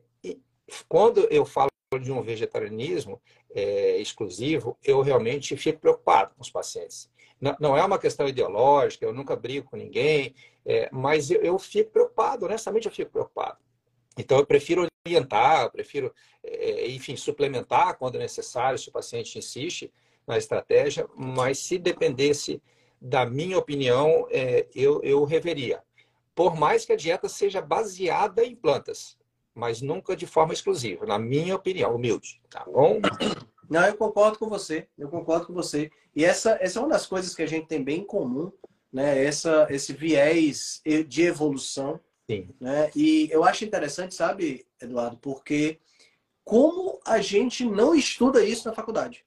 quando 0.89 1.21
eu 1.31 1.45
falo 1.45 1.71
de 1.97 2.13
um 2.13 2.21
vegetarianismo 2.21 3.21
é, 3.55 3.97
exclusivo, 3.97 4.77
eu 4.85 5.01
realmente 5.01 5.57
fico 5.57 5.81
preocupado 5.81 6.35
com 6.35 6.43
os 6.43 6.51
pacientes. 6.51 7.11
Não, 7.41 7.57
não, 7.59 7.77
é 7.77 7.83
uma 7.83 7.99
questão 7.99 8.29
ideológica, 8.29 9.07
eu 9.07 9.15
nunca 9.15 9.35
brigo 9.35 9.71
com 9.71 9.77
ninguém, 9.77 10.35
é, 10.67 10.91
mas 10.93 11.31
eu, 11.31 11.41
eu, 11.41 11.59
fico 11.59 11.91
preocupado, 11.91 12.45
honestamente 12.45 12.87
eu 12.87 12.93
fico 12.93 13.13
preocupado. 13.13 13.57
Então, 14.19 14.37
eu 14.37 14.45
prefiro 14.45 14.87
orientar, 15.07 15.63
eu 15.63 15.71
prefiro, 15.71 16.13
é, 16.45 16.89
enfim, 16.89 17.17
suplementar 17.17 17.97
quando 17.97 18.19
necessário, 18.19 18.79
se 18.79 18.89
o 18.89 18.93
paciente 18.93 19.39
insiste, 19.39 19.91
na 20.27 20.37
estratégia, 20.37 21.09
mas 21.17 21.59
se 21.61 21.79
dependesse 21.79 22.61
da 23.01 23.25
minha 23.25 23.57
opinião, 23.57 24.27
é, 24.31 24.67
eu, 24.75 25.01
eu 25.03 25.25
reveria. 25.25 25.83
Por 26.35 26.55
mais 26.55 26.85
que 26.85 26.93
a 26.93 26.97
dieta 26.97 27.29
seja 27.31 27.63
baseada 27.63 28.45
em 28.45 28.55
plantas, 28.55 29.17
mas 29.59 29.83
nunca 29.83 30.15
de 30.15 30.25
forma 30.25 30.53
exclusiva, 30.53 31.05
na 31.05 31.19
minha 31.19 31.57
opinião, 31.57 31.97
humilde, 31.97 32.41
tá 32.49 32.65
bom? 32.65 33.01
Não, 33.69 33.85
eu 33.85 33.97
concordo 33.97 34.39
com 34.39 34.49
você, 34.49 34.89
eu 34.97 35.09
concordo 35.09 35.49
com 35.49 35.53
você. 35.53 35.91
E 36.17 36.25
essa, 36.25 36.57
essa 36.59 36.79
é 36.79 36.83
uma 36.83 36.89
das 36.89 37.05
coisas 37.05 37.35
que 37.35 37.43
a 37.43 37.47
gente 37.47 37.67
tem 37.67 37.83
bem 37.85 37.99
em 38.01 38.05
comum, 38.05 38.51
né? 38.91 39.23
Essa, 39.23 39.67
esse 39.69 39.93
viés 39.93 40.81
de 41.07 41.23
evolução. 41.25 42.01
Sim. 42.31 42.49
Né? 42.59 42.91
E 42.97 43.29
eu 43.31 43.45
acho 43.45 43.67
interessante, 43.67 44.15
sabe, 44.15 44.65
Eduardo, 44.81 45.19
porque 45.19 45.79
como 46.45 46.99
a 47.05 47.21
gente 47.21 47.63
não 47.67 47.95
estuda 47.95 48.43
isso 48.43 48.67
na 48.67 48.75
faculdade. 48.75 49.23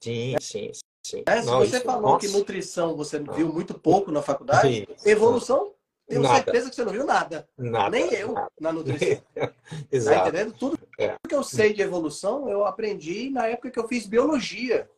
Sim, 0.00 0.36
sim, 0.40 0.70
sim. 1.02 1.22
É, 1.26 1.42
se 1.42 1.46
não, 1.46 1.58
você 1.58 1.80
falou 1.80 2.12
nossa. 2.12 2.26
que 2.26 2.32
nutrição 2.32 2.96
você 2.96 3.18
viu 3.18 3.52
muito 3.52 3.74
pouco 3.74 4.10
na 4.10 4.22
faculdade, 4.22 4.88
sim. 4.96 5.10
evolução, 5.10 5.74
tenho 6.08 6.22
nada. 6.22 6.34
certeza 6.36 6.70
que 6.70 6.76
você 6.76 6.84
não 6.84 6.92
viu 6.92 7.04
nada. 7.04 7.48
nada 7.56 7.90
Nem 7.90 8.12
eu 8.14 8.32
nada. 8.32 8.50
na 8.60 8.72
nutrição. 8.72 9.22
Exato. 9.90 10.18
Tá 10.18 10.28
entendendo? 10.28 10.54
Tudo 10.58 10.78
é. 10.98 11.16
que 11.28 11.34
eu 11.34 11.42
sei 11.42 11.72
de 11.72 11.82
evolução, 11.82 12.48
eu 12.48 12.64
aprendi 12.64 13.30
na 13.30 13.46
época 13.46 13.70
que 13.70 13.78
eu 13.78 13.88
fiz 13.88 14.06
biologia. 14.06 14.90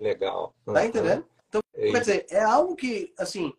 Legal. 0.00 0.54
Tá 0.64 0.84
entendendo? 0.84 1.26
Então, 1.48 1.60
é 1.74 1.90
quer 1.90 2.00
dizer, 2.00 2.26
é 2.30 2.42
algo 2.42 2.74
que, 2.74 3.12
assim, 3.18 3.52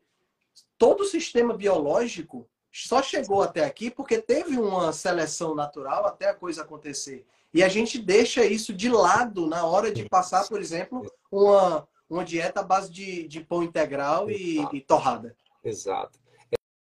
todo 0.77 1.01
o 1.01 1.05
sistema 1.05 1.55
biológico 1.55 2.47
só 2.71 3.01
chegou 3.01 3.41
até 3.41 3.65
aqui 3.65 3.89
porque 3.89 4.21
teve 4.21 4.57
uma 4.57 4.93
seleção 4.93 5.55
natural 5.55 6.05
até 6.05 6.29
a 6.29 6.33
coisa 6.33 6.61
acontecer. 6.61 7.25
E 7.53 7.63
a 7.63 7.69
gente 7.69 7.97
deixa 7.97 8.45
isso 8.45 8.73
de 8.73 8.89
lado 8.89 9.47
na 9.47 9.65
hora 9.65 9.91
de 9.91 10.07
passar, 10.07 10.47
por 10.47 10.59
exemplo, 10.59 11.09
uma, 11.31 11.87
uma 12.09 12.23
dieta 12.23 12.59
à 12.59 12.63
base 12.63 12.91
de, 12.91 13.27
de 13.27 13.41
pão 13.41 13.63
integral 13.63 14.29
e, 14.29 14.59
e 14.73 14.81
torrada. 14.81 15.35
Exato. 15.63 16.19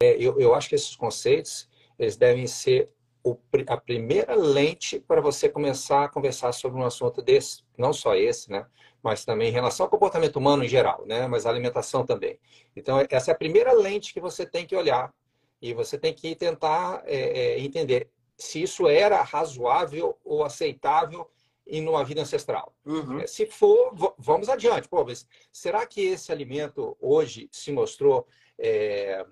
É, 0.04 0.18
eu, 0.20 0.40
eu 0.40 0.54
acho 0.54 0.68
que 0.70 0.76
esses 0.76 0.96
conceitos 0.96 1.70
eles 1.98 2.18
devem 2.18 2.46
ser 2.48 2.90
o, 3.24 3.38
a 3.68 3.78
primeira 3.78 4.36
lente 4.36 5.00
para 5.00 5.22
você 5.22 5.48
começar 5.48 6.04
a 6.04 6.10
conversar 6.10 6.52
sobre 6.52 6.80
um 6.80 6.86
assunto 6.86 7.22
desse, 7.22 7.64
não 7.78 7.94
só 7.94 8.16
esse, 8.16 8.52
né? 8.52 8.66
Mas 9.02 9.24
também 9.24 9.50
em 9.50 9.54
relação 9.54 9.86
ao 9.86 9.90
comportamento 9.90 10.36
humano 10.36 10.64
em 10.64 10.68
geral, 10.68 11.06
né? 11.06 11.26
Mas 11.28 11.46
a 11.46 11.50
alimentação 11.50 12.06
também. 12.06 12.38
Então, 12.76 13.02
essa 13.10 13.32
é 13.32 13.34
a 13.34 13.38
primeira 13.38 13.72
lente 13.72 14.14
que 14.14 14.20
você 14.20 14.46
tem 14.46 14.66
que 14.66 14.76
olhar 14.76 15.14
e 15.62 15.74
você 15.74 15.98
tem 15.98 16.14
que 16.14 16.36
tentar 16.36 17.02
é, 17.06 17.56
é, 17.56 17.60
entender 17.60 18.10
se 18.38 18.62
isso 18.62 18.88
era 18.88 19.22
razoável 19.22 20.18
ou 20.26 20.44
aceitável 20.44 21.30
em 21.66 21.88
uma 21.88 22.04
vida 22.04 22.22
ancestral. 22.22 22.74
Uhum. 22.86 23.20
É, 23.20 23.28
se 23.28 23.46
for, 23.46 23.94
vamos 24.18 24.50
adiante. 24.50 24.90
Pô, 24.90 25.06
será 25.52 25.86
que 25.86 26.02
esse 26.02 26.32
alimento 26.32 26.98
hoje 27.00 27.48
se 27.52 27.72
mostrou 27.72 28.28
é, 28.60 29.26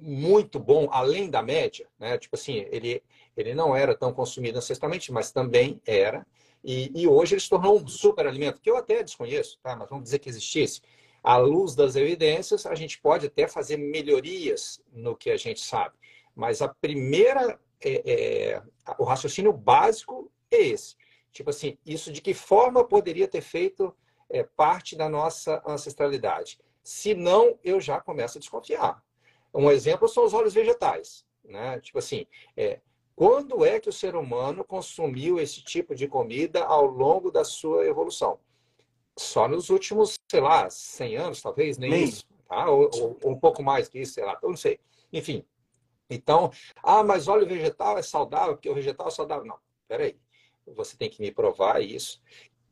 muito 0.00 0.58
bom 0.58 0.88
além 0.90 1.30
da 1.30 1.42
média? 1.42 1.88
Né? 1.98 2.18
Tipo 2.18 2.36
assim, 2.36 2.66
ele, 2.70 3.02
ele 3.36 3.54
não 3.54 3.74
era 3.74 3.94
tão 3.94 4.12
consumido 4.12 4.58
ancestralmente, 4.58 5.12
mas 5.12 5.30
também 5.30 5.80
era. 5.86 6.26
E, 6.62 6.90
e 6.94 7.06
hoje 7.06 7.34
ele 7.34 7.40
se 7.40 7.48
tornou 7.48 7.78
um 7.78 7.86
super 7.86 8.26
alimento, 8.26 8.60
que 8.60 8.70
eu 8.70 8.76
até 8.76 9.02
desconheço, 9.02 9.58
tá? 9.62 9.76
mas 9.76 9.88
vamos 9.88 10.04
dizer 10.04 10.18
que 10.18 10.28
existisse. 10.28 10.80
À 11.22 11.36
luz 11.36 11.74
das 11.74 11.96
evidências, 11.96 12.66
a 12.66 12.74
gente 12.74 13.00
pode 13.00 13.26
até 13.26 13.46
fazer 13.46 13.76
melhorias 13.76 14.80
no 14.92 15.16
que 15.16 15.30
a 15.30 15.36
gente 15.36 15.60
sabe. 15.60 15.94
Mas 16.34 16.62
a 16.62 16.68
primeira, 16.68 17.58
é, 17.80 18.12
é, 18.12 18.62
o 18.98 19.04
raciocínio 19.04 19.52
básico 19.52 20.30
é 20.50 20.58
esse. 20.58 20.96
Tipo 21.32 21.50
assim, 21.50 21.76
isso 21.84 22.12
de 22.12 22.20
que 22.20 22.34
forma 22.34 22.84
poderia 22.84 23.28
ter 23.28 23.40
feito 23.40 23.94
é, 24.30 24.42
parte 24.42 24.96
da 24.96 25.08
nossa 25.08 25.62
ancestralidade? 25.66 26.58
Se 26.82 27.14
não, 27.14 27.58
eu 27.62 27.80
já 27.80 28.00
começo 28.00 28.38
a 28.38 28.40
desconfiar. 28.40 29.02
Um 29.54 29.70
exemplo 29.70 30.08
são 30.08 30.24
os 30.24 30.34
óleos 30.34 30.54
vegetais. 30.54 31.24
Né? 31.44 31.80
Tipo 31.80 31.98
assim, 31.98 32.26
é, 32.56 32.80
quando 33.16 33.64
é 33.64 33.80
que 33.80 33.88
o 33.88 33.92
ser 33.92 34.14
humano 34.14 34.62
consumiu 34.62 35.40
esse 35.40 35.62
tipo 35.62 35.94
de 35.94 36.06
comida 36.06 36.64
ao 36.64 36.86
longo 36.86 37.30
da 37.30 37.44
sua 37.44 37.86
evolução? 37.86 38.38
Só 39.18 39.48
nos 39.48 39.70
últimos, 39.70 40.18
sei 40.30 40.40
lá, 40.40 40.70
100 40.70 41.16
anos, 41.16 41.42
talvez, 41.42 41.78
nem, 41.78 41.90
nem. 41.90 42.04
isso. 42.04 42.24
Tá? 42.48 42.70
Ou, 42.70 42.88
ou, 42.94 43.18
ou, 43.22 43.32
um 43.32 43.38
pouco 43.38 43.62
mais 43.62 43.88
que 43.88 43.98
isso, 43.98 44.14
sei 44.14 44.24
lá, 44.24 44.38
eu 44.40 44.48
não 44.48 44.56
sei. 44.56 44.78
Enfim. 45.12 45.44
Então, 46.08 46.50
ah, 46.82 47.02
mas 47.02 47.28
óleo 47.28 47.46
vegetal 47.46 47.98
é 47.98 48.02
saudável, 48.02 48.54
porque 48.54 48.70
o 48.70 48.74
vegetal 48.74 49.08
é 49.08 49.10
saudável. 49.10 49.44
Não, 49.44 49.58
peraí. 49.88 50.16
Você 50.76 50.96
tem 50.96 51.10
que 51.10 51.20
me 51.20 51.32
provar 51.32 51.82
isso. 51.82 52.22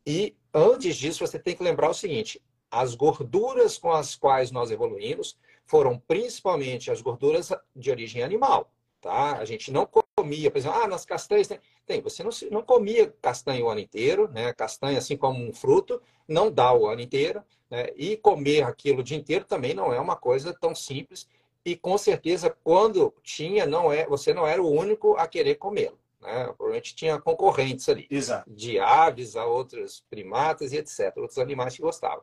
E 0.06 0.36
antes 0.54 0.96
disso, 0.96 1.26
você 1.26 1.38
tem 1.38 1.56
que 1.56 1.62
lembrar 1.64 1.90
o 1.90 1.94
seguinte: 1.94 2.40
as 2.70 2.94
gorduras 2.94 3.78
com 3.78 3.90
as 3.90 4.14
quais 4.14 4.50
nós 4.50 4.70
evoluímos 4.70 5.36
foram 5.66 5.98
principalmente 5.98 6.90
as 6.90 7.02
gorduras 7.02 7.52
de 7.74 7.90
origem 7.90 8.22
animal. 8.22 8.70
Tá? 9.00 9.36
A 9.38 9.44
gente 9.44 9.70
não 9.70 9.86
comia, 9.86 10.50
por 10.50 10.58
exemplo, 10.58 10.80
ah, 10.82 10.88
nas 10.88 11.04
castanhas 11.04 11.46
tem. 11.46 11.60
tem 11.84 12.00
você 12.00 12.22
não, 12.24 12.30
não 12.50 12.62
comia 12.62 13.14
castanha 13.20 13.64
o 13.64 13.68
ano 13.68 13.80
inteiro, 13.80 14.28
né? 14.32 14.52
Castanha, 14.52 14.98
assim 14.98 15.16
como 15.16 15.38
um 15.38 15.52
fruto, 15.52 16.00
não 16.26 16.50
dá 16.50 16.72
o 16.72 16.86
ano 16.86 17.00
inteiro. 17.00 17.42
Né? 17.70 17.88
E 17.96 18.16
comer 18.16 18.62
aquilo 18.62 19.00
o 19.00 19.04
dia 19.04 19.16
inteiro 19.16 19.44
também 19.44 19.74
não 19.74 19.92
é 19.92 20.00
uma 20.00 20.16
coisa 20.16 20.54
tão 20.58 20.74
simples. 20.74 21.28
E 21.64 21.76
com 21.76 21.98
certeza, 21.98 22.56
quando 22.64 23.12
tinha, 23.22 23.66
não 23.66 23.92
é, 23.92 24.06
você 24.06 24.32
não 24.32 24.46
era 24.46 24.62
o 24.62 24.70
único 24.70 25.16
a 25.16 25.26
querer 25.26 25.56
comê-lo. 25.56 25.98
Né? 26.20 26.44
Provavelmente 26.46 26.94
tinha 26.94 27.20
concorrentes 27.20 27.88
ali. 27.88 28.06
Exato. 28.10 28.48
De 28.48 28.78
aves 28.78 29.36
a 29.36 29.44
outros 29.44 30.04
primatas 30.08 30.72
e 30.72 30.78
etc. 30.78 31.12
Outros 31.16 31.38
animais 31.38 31.76
que 31.76 31.82
gostavam. 31.82 32.22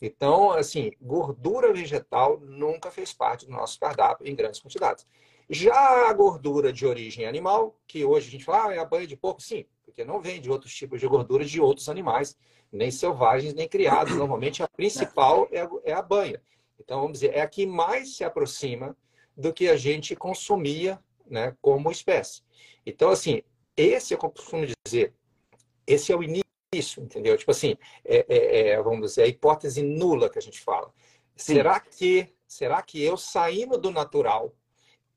Então, 0.00 0.50
assim, 0.50 0.90
gordura 1.00 1.72
vegetal 1.72 2.40
nunca 2.40 2.90
fez 2.90 3.12
parte 3.12 3.46
do 3.46 3.52
nosso 3.52 3.78
cardápio 3.78 4.26
em 4.26 4.34
grandes 4.34 4.60
quantidades. 4.60 5.06
Já 5.48 6.08
a 6.08 6.12
gordura 6.12 6.72
de 6.72 6.86
origem 6.86 7.26
animal, 7.26 7.78
que 7.86 8.04
hoje 8.04 8.28
a 8.28 8.30
gente 8.30 8.44
fala, 8.44 8.70
ah, 8.70 8.74
é 8.74 8.78
a 8.78 8.84
banha 8.84 9.06
de 9.06 9.16
porco, 9.16 9.42
sim, 9.42 9.66
porque 9.84 10.04
não 10.04 10.20
vem 10.20 10.40
de 10.40 10.50
outros 10.50 10.74
tipos 10.74 11.00
de 11.00 11.06
gordura 11.06 11.44
de 11.44 11.60
outros 11.60 11.88
animais, 11.88 12.36
nem 12.72 12.90
selvagens, 12.90 13.54
nem 13.54 13.68
criados. 13.68 14.16
Normalmente 14.16 14.62
a 14.62 14.68
principal 14.68 15.46
é 15.52 15.60
a, 15.60 15.70
é 15.84 15.92
a 15.92 16.02
banha. 16.02 16.40
Então, 16.78 17.00
vamos 17.00 17.20
dizer, 17.20 17.34
é 17.34 17.40
a 17.40 17.48
que 17.48 17.66
mais 17.66 18.16
se 18.16 18.24
aproxima 18.24 18.96
do 19.36 19.52
que 19.52 19.68
a 19.68 19.76
gente 19.76 20.16
consumia 20.16 20.98
né, 21.26 21.56
como 21.60 21.90
espécie. 21.90 22.42
Então, 22.84 23.10
assim, 23.10 23.42
esse 23.76 24.14
eu 24.14 24.18
costumo 24.18 24.66
dizer, 24.84 25.14
esse 25.86 26.12
é 26.12 26.16
o 26.16 26.22
início 26.22 26.43
isso, 26.76 27.00
entendeu? 27.00 27.36
Tipo 27.36 27.50
assim, 27.50 27.76
é, 28.04 28.24
é, 28.28 28.68
é, 28.68 28.82
vamos 28.82 29.10
dizer, 29.10 29.22
a 29.22 29.26
hipótese 29.26 29.82
nula 29.82 30.28
que 30.28 30.38
a 30.38 30.42
gente 30.42 30.60
fala. 30.60 30.92
Sim. 31.36 31.54
Será 31.54 31.80
que, 31.80 32.34
será 32.46 32.82
que 32.82 33.02
eu 33.02 33.16
saindo 33.16 33.78
do 33.78 33.90
natural 33.90 34.52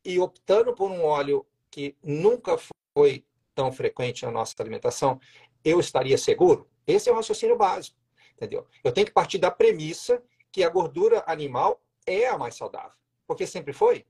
e 0.03 0.19
optando 0.19 0.73
por 0.73 0.89
um 0.89 1.03
óleo 1.03 1.45
que 1.69 1.95
nunca 2.03 2.57
foi 2.93 3.25
tão 3.53 3.71
frequente 3.71 4.25
na 4.25 4.31
nossa 4.31 4.53
alimentação, 4.59 5.19
eu 5.63 5.79
estaria 5.79 6.17
seguro? 6.17 6.69
Esse 6.85 7.09
é 7.09 7.11
o 7.11 7.15
raciocínio 7.15 7.57
básico, 7.57 7.97
entendeu? 8.35 8.65
Eu 8.83 8.91
tenho 8.91 9.07
que 9.07 9.13
partir 9.13 9.37
da 9.37 9.51
premissa 9.51 10.23
que 10.51 10.63
a 10.63 10.69
gordura 10.69 11.23
animal 11.27 11.81
é 12.05 12.27
a 12.27 12.37
mais 12.37 12.55
saudável, 12.55 12.97
porque 13.27 13.45
sempre 13.45 13.73
foi, 13.73 14.05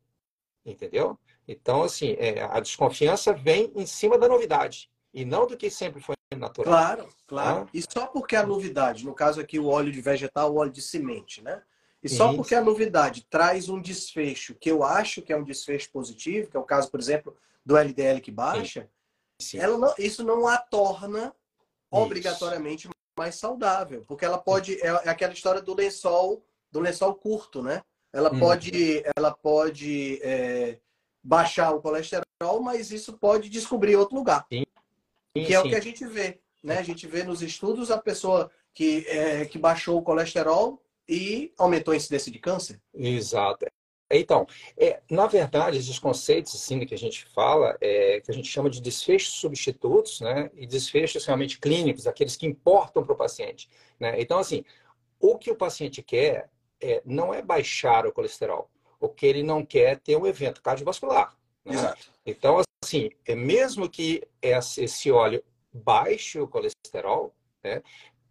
entendeu? 0.65 1.17
Então, 1.47 1.83
assim, 1.83 2.15
é, 2.19 2.41
a 2.41 2.59
desconfiança 2.59 3.33
vem 3.33 3.71
em 3.75 3.85
cima 3.85 4.17
da 4.17 4.27
novidade 4.27 4.91
e 5.13 5.25
não 5.25 5.47
do 5.47 5.57
que 5.57 5.69
sempre 5.69 6.01
foi 6.01 6.16
natural. 6.35 6.73
Claro, 6.73 7.09
claro. 7.25 7.63
Ah. 7.65 7.69
E 7.73 7.81
só 7.81 8.07
porque 8.07 8.35
a 8.35 8.45
novidade, 8.45 9.05
no 9.05 9.13
caso 9.13 9.39
aqui 9.39 9.59
o 9.59 9.67
óleo 9.67 9.91
de 9.91 10.01
vegetal, 10.01 10.53
o 10.53 10.57
óleo 10.57 10.71
de 10.71 10.81
semente, 10.81 11.41
né? 11.41 11.61
E 12.03 12.09
só 12.09 12.33
porque 12.33 12.55
a 12.55 12.61
novidade 12.61 13.25
traz 13.29 13.69
um 13.69 13.81
desfecho 13.81 14.55
que 14.55 14.69
eu 14.69 14.83
acho 14.83 15.21
que 15.21 15.33
é 15.33 15.37
um 15.37 15.43
desfecho 15.43 15.91
positivo, 15.91 16.49
que 16.49 16.55
é 16.55 16.59
o 16.59 16.63
caso, 16.63 16.89
por 16.89 16.99
exemplo, 16.99 17.35
do 17.65 17.75
LDL 17.75 18.21
que 18.21 18.31
baixa, 18.31 18.81
Sim. 18.81 18.87
Sim. 19.39 19.59
Ela 19.59 19.77
não, 19.77 19.93
isso 19.97 20.23
não 20.23 20.47
a 20.47 20.57
torna 20.57 21.33
obrigatoriamente 21.91 22.89
mais 23.17 23.35
saudável, 23.35 24.03
porque 24.07 24.25
ela 24.25 24.37
pode 24.37 24.81
é, 24.81 24.87
é, 24.87 25.09
aquela 25.09 25.33
história 25.33 25.61
do 25.61 25.73
lençol, 25.73 26.43
do 26.71 26.79
lençol 26.79 27.13
curto, 27.15 27.61
né? 27.61 27.83
Ela 28.11 28.33
hum. 28.33 28.39
pode, 28.39 29.03
ela 29.15 29.31
pode 29.31 30.19
é, 30.23 30.79
baixar 31.23 31.71
o 31.71 31.81
colesterol, 31.81 32.61
mas 32.61 32.91
isso 32.91 33.13
pode 33.13 33.49
descobrir 33.49 33.95
outro 33.95 34.15
lugar. 34.15 34.45
Sim. 34.51 34.63
Sim, 35.39 35.45
que 35.45 35.55
é 35.55 35.61
sim. 35.61 35.67
o 35.67 35.69
que 35.69 35.75
a 35.75 35.81
gente 35.81 36.05
vê. 36.05 36.39
Né? 36.63 36.77
A 36.79 36.83
gente 36.83 37.07
vê 37.07 37.23
nos 37.23 37.41
estudos 37.41 37.91
a 37.91 37.97
pessoa 37.97 38.51
que, 38.73 39.05
é, 39.07 39.45
que 39.45 39.57
baixou 39.57 39.97
o 39.97 40.01
colesterol 40.01 40.81
e 41.07 41.53
aumentou 41.57 41.93
a 41.93 41.97
incidência 41.97 42.31
de 42.31 42.39
câncer. 42.39 42.81
Exato. 42.93 43.65
Então, 44.09 44.47
é, 44.77 45.01
na 45.09 45.27
verdade, 45.27 45.77
esses 45.77 45.99
conceitos 45.99 46.55
assim, 46.55 46.85
que 46.85 46.93
a 46.93 46.97
gente 46.97 47.25
fala, 47.25 47.77
é, 47.81 48.21
que 48.21 48.31
a 48.31 48.33
gente 48.33 48.47
chama 48.47 48.69
de 48.69 48.81
desfechos 48.81 49.33
substitutos, 49.33 50.21
né? 50.21 50.49
E 50.55 50.65
desfechos 50.65 51.25
realmente 51.25 51.59
clínicos, 51.59 52.07
aqueles 52.07 52.35
que 52.35 52.45
importam 52.45 53.03
para 53.03 53.13
o 53.13 53.17
paciente. 53.17 53.69
Né? 53.99 54.19
Então, 54.21 54.39
assim, 54.39 54.63
o 55.19 55.37
que 55.37 55.51
o 55.51 55.55
paciente 55.55 56.01
quer 56.01 56.49
é, 56.79 57.01
não 57.05 57.33
é 57.33 57.41
baixar 57.41 58.05
o 58.05 58.11
colesterol. 58.11 58.69
O 58.99 59.09
que 59.09 59.25
ele 59.25 59.43
não 59.43 59.65
quer 59.65 59.91
é 59.91 59.95
ter 59.95 60.15
um 60.15 60.25
evento 60.25 60.61
cardiovascular. 60.61 61.35
Né? 61.65 61.73
Exato. 61.73 62.11
Então, 62.27 62.61
assim, 62.83 63.09
é 63.25 63.33
mesmo 63.33 63.89
que 63.89 64.21
esse 64.41 65.09
óleo 65.09 65.41
baixe 65.73 66.37
o 66.39 66.47
colesterol, 66.47 67.33
né, 67.63 67.81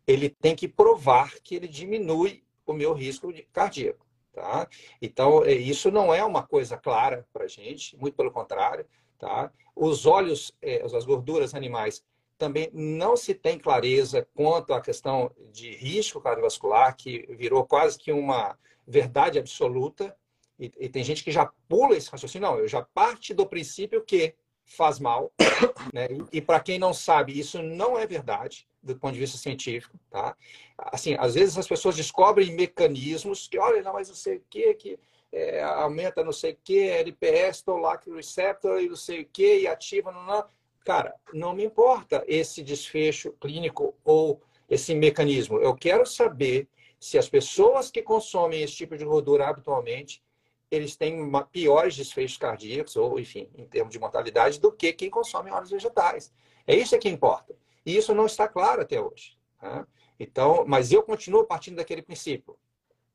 ele 0.07 0.29
tem 0.29 0.55
que 0.55 0.69
provar 0.69 1.33
que 1.41 1.57
ele 1.57 1.67
diminui 1.67 2.45
o 2.67 2.75
meu 2.75 2.93
risco 2.93 3.33
cardíaco. 3.53 4.05
Tá? 4.33 4.69
Então, 5.01 5.43
é, 5.45 5.53
isso 5.53 5.91
não 5.91 6.13
é 6.13 6.23
uma 6.23 6.47
coisa 6.47 6.77
clara 6.77 7.27
para 7.33 7.45
a 7.45 7.49
gente, 7.49 7.97
muito 7.97 8.15
pelo 8.15 8.31
contrário. 8.31 8.87
tá? 9.19 9.51
Os 9.75 10.05
óleos, 10.05 10.53
é, 10.61 10.83
as 10.83 11.05
gorduras 11.07 11.55
animais, 11.55 12.05
também 12.37 12.69
não 12.75 13.17
se 13.17 13.35
tem 13.35 13.59
clareza 13.59 14.29
quanto 14.35 14.75
à 14.75 14.81
questão 14.81 15.33
de 15.51 15.71
risco 15.75 16.21
cardiovascular, 16.21 16.95
que 16.95 17.27
virou 17.31 17.65
quase 17.65 17.99
que 17.99 18.13
uma 18.13 18.59
verdade 18.87 19.39
absoluta. 19.39 20.15
E, 20.59 20.73
e 20.79 20.89
tem 20.89 21.05
gente 21.05 21.23
que 21.23 21.31
já 21.31 21.51
pula 21.69 21.97
esse 21.97 22.11
raciocínio. 22.11 22.49
Não, 22.49 22.59
eu 22.59 22.69
já 22.69 22.83
parte 22.83 23.35
do 23.35 23.47
princípio 23.47 24.03
que 24.05 24.35
faz 24.65 24.99
mal. 24.99 25.33
Né? 25.93 26.09
E, 26.33 26.39
e 26.39 26.41
para 26.41 26.61
quem 26.61 26.79
não 26.79 26.93
sabe, 26.93 27.39
isso 27.39 27.63
não 27.63 27.97
é 27.97 28.07
verdade 28.07 28.67
do 28.83 28.97
ponto 28.97 29.15
de 29.15 29.21
vista 29.21 29.37
científico, 29.37 29.99
tá? 30.11 30.37
Assim, 30.79 31.17
às 31.19 31.35
vezes 31.35 31.59
as 31.59 31.67
pessoas 31.67 31.97
descobrem 31.97 32.55
mecanismos 32.55 33.49
que, 33.49 33.59
olha, 33.59 33.83
não, 33.83 33.93
mas 33.93 34.09
não 34.09 34.15
sei 34.15 34.37
o 34.37 34.45
que, 34.49 34.75
que 34.75 34.99
é, 35.33 35.63
aumenta 35.63 36.25
não 36.25 36.33
sei 36.33 36.53
o 36.53 36.59
que, 36.63 36.79
LPS, 36.79 37.63
Tollac 37.63 38.09
Receptor 38.11 38.81
e 38.81 38.89
não 38.89 38.97
sei 38.97 39.23
o 39.23 39.27
que, 39.27 39.61
e 39.61 39.67
ativa, 39.67 40.13
não, 40.13 40.25
não. 40.25 40.45
Cara, 40.85 41.15
não 41.33 41.53
me 41.53 41.65
importa 41.65 42.25
esse 42.29 42.63
desfecho 42.63 43.33
clínico 43.41 43.95
ou 44.05 44.41
esse 44.71 44.95
mecanismo. 44.95 45.59
Eu 45.59 45.75
quero 45.75 46.07
saber 46.07 46.69
se 46.99 47.19
as 47.19 47.29
pessoas 47.29 47.91
que 47.91 48.03
consomem 48.03 48.63
esse 48.63 48.75
tipo 48.75 48.97
de 48.97 49.05
gordura 49.05 49.49
habitualmente, 49.49 50.23
eles 50.71 50.97
têm 50.97 51.21
uma, 51.21 51.45
piores 51.45 51.97
desfechos 51.97 52.37
cardíacos, 52.37 52.97
ou, 52.97 53.19
enfim, 53.21 53.49
em 53.55 53.67
termos 53.67 53.93
de 53.93 53.99
mortalidade, 53.99 54.61
do 54.61 54.73
que 54.73 54.93
quem 54.93 55.11
consome 55.11 55.51
óleos 55.51 55.71
vegetais. 55.71 56.33
É 56.67 56.75
isso 56.75 56.99
que 56.99 57.09
importa. 57.09 57.55
E 57.85 57.97
isso 57.97 58.15
não 58.15 58.27
está 58.27 58.49
claro 58.49 58.83
até 58.83 59.01
hoje. 59.01 59.39
Tá? 59.61 59.87
Então, 60.19 60.65
mas 60.67 60.91
eu 60.93 61.03
continuo 61.03 61.45
partindo 61.45 61.77
daquele 61.77 62.03
princípio. 62.03 62.57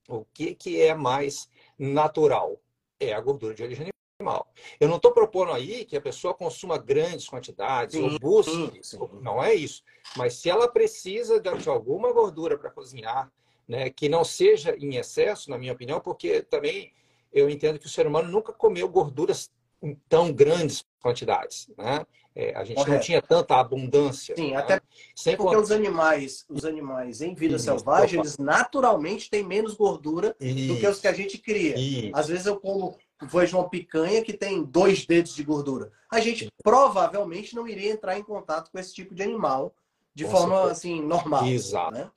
O 0.08 0.26
que, 0.34 0.56
que 0.56 0.82
é 0.82 0.94
mais 0.94 1.50
natural? 1.78 2.62
É 3.00 3.14
a 3.14 3.20
gordura 3.20 3.54
de 3.54 3.64
origem 3.64 3.88
animal. 4.20 4.48
Eu 4.80 4.88
não 4.88 4.98
estou 4.98 5.12
propondo 5.12 5.52
aí 5.52 5.84
que 5.86 5.98
a 5.98 6.02
pessoa 6.02 6.34
consuma 6.34 6.78
grandes 6.78 7.28
quantidades 7.28 7.96
sim, 7.96 8.04
ou 8.04 8.20
busque. 8.20 8.52
Sim, 8.52 8.84
sim. 8.84 9.00
Não 9.22 9.44
é 9.44 9.54
isso. 9.54 9.84
Mas 10.16 10.36
se 10.36 10.50
ela 10.50 10.72
precisa 10.72 11.40
de 11.40 11.70
alguma 11.70 12.14
gordura 12.14 12.58
para 12.58 12.70
cozinhar, 12.70 13.32
né, 13.68 13.90
que 13.90 14.08
não 14.08 14.24
seja 14.24 14.76
em 14.78 14.96
excesso, 14.96 15.50
na 15.50 15.58
minha 15.58 15.74
opinião, 15.74 16.00
porque 16.00 16.42
também 16.42 16.94
eu 17.32 17.50
entendo 17.50 17.80
que 17.80 17.86
o 17.86 17.90
ser 17.90 18.08
humano 18.08 18.30
nunca 18.30 18.52
comeu 18.54 18.88
gorduras 18.90 19.52
em 19.82 19.96
tão 20.08 20.32
grandes 20.32 20.86
quantidades. 21.02 21.70
Né? 21.78 22.06
É, 22.34 22.56
a 22.56 22.64
gente 22.64 22.76
Correto. 22.78 22.94
não 22.94 23.00
tinha 23.00 23.22
tanta 23.22 23.60
abundância. 23.60 24.36
Sim, 24.36 24.52
né? 24.52 24.58
até 24.58 24.80
Sem 25.16 25.36
porque 25.36 25.56
os 25.56 25.72
animais, 25.72 26.46
os 26.48 26.64
animais 26.64 27.22
em 27.22 27.34
vida 27.34 27.56
Isso, 27.56 27.66
selvagem, 27.66 28.20
opa. 28.20 28.28
eles 28.28 28.38
naturalmente 28.38 29.30
têm 29.30 29.44
menos 29.44 29.74
gordura 29.74 30.36
Isso. 30.40 30.74
do 30.74 30.80
que 30.80 30.88
os 30.88 31.00
que 31.00 31.08
a 31.08 31.14
gente 31.14 31.38
cria. 31.38 31.78
Isso. 31.78 32.12
Às 32.14 32.28
vezes 32.28 32.46
eu 32.46 32.58
como 32.58 32.98
vejo 33.24 33.58
uma 33.58 33.70
picanha 33.70 34.24
que 34.24 34.34
tem 34.34 34.64
dois 34.64 35.06
dedos 35.06 35.36
de 35.36 35.44
gordura. 35.44 35.92
A 36.10 36.20
gente 36.20 36.50
provavelmente 36.64 37.56
não 37.56 37.68
iria 37.68 37.92
entrar 37.92 38.18
em 38.18 38.24
contato 38.24 38.72
com 38.72 38.80
esse 38.80 38.94
tipo 38.94 39.14
de 39.14 39.24
animal 39.24 39.74
de 40.14 40.26
com 40.26 40.32
forma 40.32 40.56
certeza. 40.56 40.72
assim 40.72 41.02
normal. 41.02 41.46
Exato. 41.48 41.92
Né? 41.94 42.10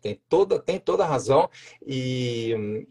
Tem 0.00 0.20
toda 0.28 0.58
tem 0.60 0.78
toda 0.78 1.04
a 1.04 1.06
razão 1.06 1.48
e 1.84 2.86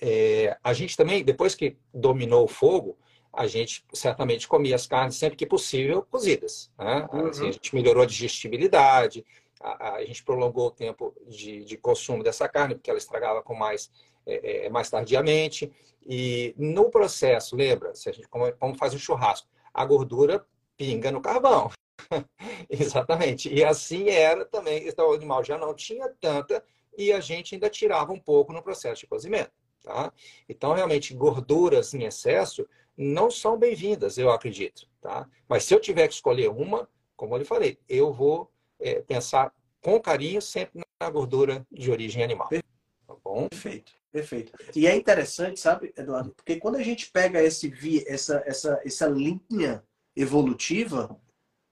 é, 0.00 0.56
a 0.62 0.72
gente 0.72 0.96
também 0.96 1.22
depois 1.22 1.54
que 1.54 1.76
dominou 1.92 2.44
o 2.44 2.48
fogo 2.48 2.98
a 3.32 3.46
gente 3.46 3.84
certamente 3.92 4.48
comia 4.48 4.74
as 4.74 4.86
carnes 4.86 5.16
sempre 5.16 5.36
que 5.36 5.46
possível 5.46 6.02
cozidas. 6.02 6.70
Né? 6.78 7.08
Uhum. 7.12 7.26
Assim, 7.28 7.48
a 7.48 7.52
gente 7.52 7.74
melhorou 7.74 8.02
a 8.02 8.06
digestibilidade, 8.06 9.24
a, 9.60 9.94
a 9.94 10.04
gente 10.04 10.24
prolongou 10.24 10.66
o 10.66 10.70
tempo 10.70 11.14
de, 11.28 11.64
de, 11.64 11.76
consumo 11.76 12.24
dessa 12.24 12.48
carne, 12.48 12.74
porque 12.74 12.90
ela 12.90 12.98
estragava 12.98 13.42
com 13.42 13.54
mais, 13.54 13.90
é, 14.26 14.66
é, 14.66 14.70
mais 14.70 14.90
tardiamente. 14.90 15.70
E 16.04 16.54
no 16.58 16.90
processo, 16.90 17.54
lembra, 17.54 17.94
se 17.94 18.08
a 18.08 18.12
gente 18.12 18.28
como, 18.28 18.50
como 18.54 18.74
faz 18.74 18.94
um 18.94 18.98
churrasco, 18.98 19.48
a 19.72 19.84
gordura 19.84 20.44
pinga 20.76 21.12
no 21.12 21.20
carvão. 21.20 21.70
Exatamente. 22.68 23.52
E 23.52 23.62
assim 23.62 24.08
era 24.08 24.44
também. 24.44 24.88
Então, 24.88 25.10
o 25.10 25.12
animal 25.12 25.44
já 25.44 25.56
não 25.56 25.74
tinha 25.74 26.08
tanta 26.20 26.64
e 26.96 27.12
a 27.12 27.20
gente 27.20 27.54
ainda 27.54 27.70
tirava 27.70 28.12
um 28.12 28.18
pouco 28.18 28.52
no 28.52 28.62
processo 28.62 29.02
de 29.02 29.06
cozimento. 29.06 29.52
Tá? 29.82 30.12
Então, 30.48 30.72
realmente, 30.72 31.14
gorduras 31.14 31.94
em 31.94 32.04
excesso 32.04 32.66
não 32.96 33.30
são 33.30 33.58
bem-vindas, 33.58 34.18
eu 34.18 34.30
acredito. 34.30 34.86
Tá? 35.00 35.28
Mas 35.48 35.64
se 35.64 35.74
eu 35.74 35.80
tiver 35.80 36.06
que 36.06 36.14
escolher 36.14 36.48
uma, 36.48 36.88
como 37.16 37.34
eu 37.34 37.38
lhe 37.38 37.44
falei, 37.44 37.78
eu 37.88 38.12
vou 38.12 38.50
é, 38.78 39.00
pensar 39.00 39.52
com 39.82 40.00
carinho 40.00 40.42
sempre 40.42 40.82
na 41.00 41.10
gordura 41.10 41.66
de 41.70 41.90
origem 41.90 42.22
animal. 42.22 42.48
Tá 42.48 43.16
bom? 43.24 43.48
Perfeito, 43.48 43.92
perfeito. 44.12 44.52
E 44.76 44.86
é 44.86 44.94
interessante, 44.94 45.58
sabe, 45.58 45.92
Eduardo, 45.96 46.32
porque 46.34 46.56
quando 46.56 46.76
a 46.76 46.82
gente 46.82 47.10
pega 47.10 47.42
esse, 47.42 47.72
essa, 48.06 48.42
essa, 48.46 48.80
essa 48.84 49.06
linha 49.06 49.82
evolutiva, 50.14 51.18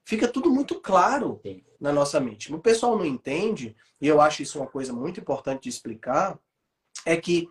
fica 0.03 0.27
tudo 0.27 0.49
muito 0.49 0.81
claro 0.81 1.39
Sim. 1.43 1.63
na 1.79 1.93
nossa 1.93 2.19
mente. 2.19 2.53
O 2.53 2.59
pessoal 2.59 2.97
não 2.97 3.05
entende, 3.05 3.75
e 4.01 4.07
eu 4.07 4.19
acho 4.19 4.41
isso 4.41 4.59
uma 4.59 4.67
coisa 4.67 4.91
muito 4.91 5.19
importante 5.19 5.63
de 5.63 5.69
explicar, 5.69 6.39
é 7.05 7.15
que 7.15 7.47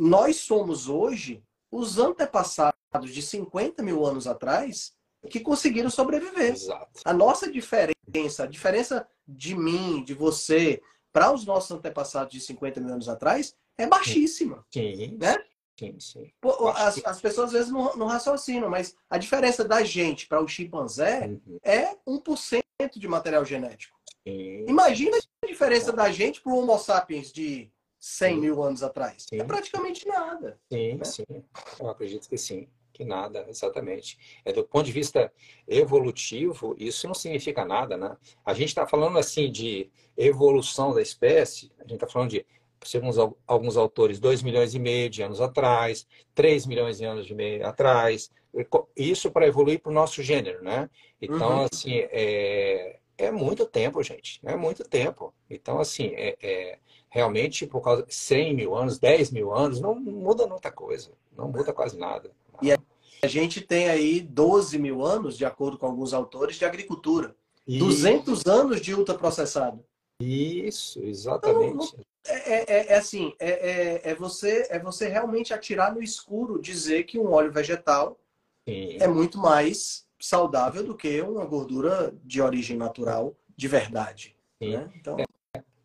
nós 0.00 0.36
somos 0.36 0.88
hoje 0.88 1.44
os 1.70 1.98
antepassados 1.98 2.72
de 3.12 3.20
50 3.20 3.82
mil 3.82 4.06
anos 4.06 4.26
atrás 4.26 4.94
que 5.28 5.40
conseguiram 5.40 5.90
sobreviver. 5.90 6.52
Exato. 6.52 7.00
A 7.04 7.12
nossa 7.12 7.52
diferença, 7.52 8.44
a 8.44 8.46
diferença 8.46 9.06
de 9.28 9.54
mim, 9.54 10.02
de 10.02 10.14
você, 10.14 10.80
para 11.12 11.30
os 11.30 11.44
nossos 11.44 11.70
antepassados 11.72 12.32
de 12.32 12.40
50 12.40 12.80
mil 12.80 12.94
anos 12.94 13.10
atrás, 13.10 13.54
é 13.76 13.86
baixíssima. 13.86 14.64
Sim. 14.72 15.18
Né? 15.20 15.36
Sim, 15.78 16.00
sim. 16.00 16.32
As, 16.76 17.04
as, 17.04 17.20
pessoas 17.20 17.48
às 17.48 17.52
vezes 17.52 17.70
não, 17.70 17.94
não 17.94 18.06
raciocinam, 18.06 18.70
mas 18.70 18.96
a 19.10 19.18
diferença 19.18 19.62
da 19.62 19.84
gente 19.84 20.26
para 20.26 20.42
o 20.42 20.48
chimpanzé 20.48 21.26
uhum. 21.26 21.58
é 21.62 21.94
1% 22.08 22.62
de 22.96 23.06
material 23.06 23.44
genético. 23.44 23.98
Sim. 24.26 24.64
Imagina 24.66 25.18
a 25.44 25.46
diferença 25.46 25.92
da 25.92 26.10
gente 26.10 26.40
para 26.40 26.52
o 26.52 26.56
Homo 26.56 26.78
sapiens 26.78 27.30
de 27.30 27.70
100 28.00 28.34
sim. 28.34 28.40
mil 28.40 28.62
anos 28.62 28.82
atrás. 28.82 29.26
É 29.30 29.36
sim. 29.36 29.40
É 29.42 29.44
praticamente 29.44 30.08
nada. 30.08 30.58
Sim, 30.72 30.94
né? 30.94 31.04
sim. 31.04 31.24
Eu 31.78 31.90
acredito 31.90 32.28
que 32.28 32.38
sim. 32.38 32.66
Que 32.92 33.04
nada, 33.04 33.46
exatamente. 33.48 34.18
É 34.44 34.52
do 34.52 34.64
ponto 34.64 34.84
de 34.84 34.92
vista 34.92 35.32
evolutivo, 35.66 36.74
isso 36.78 37.06
não 37.06 37.14
significa 37.14 37.64
nada, 37.64 37.96
né? 37.96 38.16
A 38.44 38.52
gente 38.52 38.68
está 38.68 38.86
falando 38.86 39.18
assim 39.18 39.50
de 39.50 39.90
evolução 40.16 40.92
da 40.92 41.00
espécie, 41.00 41.70
a 41.78 41.82
gente 41.82 41.94
está 41.94 42.06
falando 42.06 42.30
de, 42.30 42.44
segundo 42.82 43.38
alguns 43.46 43.76
autores, 43.76 44.18
2 44.18 44.42
milhões 44.42 44.74
e 44.74 44.78
meio 44.78 45.08
de 45.08 45.22
anos 45.22 45.40
atrás, 45.40 46.06
3 46.34 46.66
milhões 46.66 46.98
de 46.98 47.04
anos 47.04 47.26
de 47.26 47.34
meio 47.34 47.66
atrás, 47.66 48.30
isso 48.96 49.30
para 49.30 49.46
evoluir 49.46 49.80
para 49.80 49.90
o 49.90 49.94
nosso 49.94 50.22
gênero, 50.22 50.62
né? 50.62 50.90
Então, 51.22 51.60
uhum. 51.60 51.68
assim, 51.72 51.94
é, 51.94 52.98
é 53.16 53.30
muito 53.30 53.64
tempo, 53.66 54.02
gente, 54.02 54.40
é 54.44 54.56
muito 54.56 54.82
tempo. 54.84 55.32
Então, 55.48 55.78
assim, 55.78 56.08
é, 56.14 56.36
é 56.42 56.78
realmente 57.10 57.66
por 57.66 57.82
causa 57.82 58.04
de 58.04 58.14
100 58.14 58.54
mil 58.54 58.74
anos, 58.76 58.98
10 58.98 59.32
mil 59.32 59.52
anos, 59.52 59.80
não 59.80 59.94
muda 59.94 60.46
muita 60.46 60.70
coisa, 60.70 61.10
não 61.36 61.48
muda 61.48 61.72
quase 61.72 61.98
nada. 61.98 62.30
E 62.62 62.72
a 62.72 63.26
gente 63.26 63.60
tem 63.60 63.88
aí 63.88 64.20
12 64.20 64.78
mil 64.78 65.04
anos, 65.04 65.36
de 65.36 65.44
acordo 65.44 65.76
com 65.76 65.86
alguns 65.86 66.14
autores, 66.14 66.56
de 66.56 66.64
agricultura. 66.64 67.34
E... 67.66 67.78
200 67.78 68.46
anos 68.46 68.80
de 68.80 68.94
ultraprocessado. 68.94 69.84
Isso, 70.20 71.02
exatamente. 71.02 71.88
Então, 71.88 72.04
é, 72.26 72.62
é, 72.62 72.92
é, 72.92 72.96
assim, 72.96 73.32
é, 73.38 73.50
é, 73.50 74.10
é, 74.10 74.14
você, 74.14 74.66
é 74.70 74.78
você 74.78 75.08
realmente 75.08 75.54
atirar 75.54 75.94
no 75.94 76.02
escuro 76.02 76.60
dizer 76.60 77.04
que 77.04 77.18
um 77.18 77.32
óleo 77.32 77.50
vegetal 77.50 78.18
Sim. 78.68 78.98
é 79.00 79.08
muito 79.08 79.38
mais 79.38 80.06
saudável 80.18 80.84
do 80.84 80.94
que 80.94 81.20
uma 81.22 81.46
gordura 81.46 82.14
de 82.22 82.42
origem 82.42 82.76
natural 82.76 83.34
de 83.56 83.68
verdade. 83.68 84.36
Né? 84.60 84.90
Então... 84.94 85.16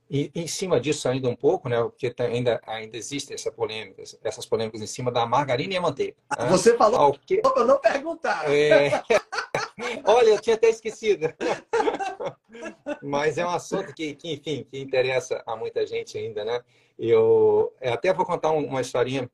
É, 0.10 0.15
e 0.18 0.32
em 0.36 0.48
cima 0.48 0.80
disso 0.80 1.08
ainda 1.10 1.30
um 1.30 1.36
pouco, 1.36 1.68
né, 1.68 1.82
porque 1.82 2.13
ainda, 2.20 2.62
ainda 2.65 2.98
existe 2.98 3.34
essa 3.34 3.52
polêmica, 3.52 4.04
essas 4.24 4.46
polêmicas 4.46 4.82
em 4.82 4.88
cima 4.88 5.12
da 5.12 5.26
margarina 5.26 5.74
e 5.74 5.78
a 5.78 5.82
manteiga. 5.82 6.15
Né? 6.38 6.48
Você 6.50 6.76
falou 6.78 7.18
que... 7.26 7.38
para 7.38 7.65
não 7.65 7.80
perguntar. 7.80 8.52
É... 8.52 9.04
Olha, 10.06 10.30
eu 10.30 10.41
tinha 10.41 10.56
até 10.56 10.70
esquecido. 10.70 11.34
Mas 13.02 13.38
é 13.38 13.46
um 13.46 13.50
assunto 13.50 13.94
que, 13.94 14.15
que, 14.15 14.34
enfim, 14.34 14.65
que 14.70 14.80
interessa 14.80 15.44
a 15.46 15.56
muita 15.56 15.86
gente 15.86 16.18
ainda, 16.18 16.46
né? 16.46 16.62
Eu 16.98 17.74
até 17.82 18.13
vou 18.13 18.26
contar 18.26 18.52
uma 18.52 18.80
historinha. 18.80 19.30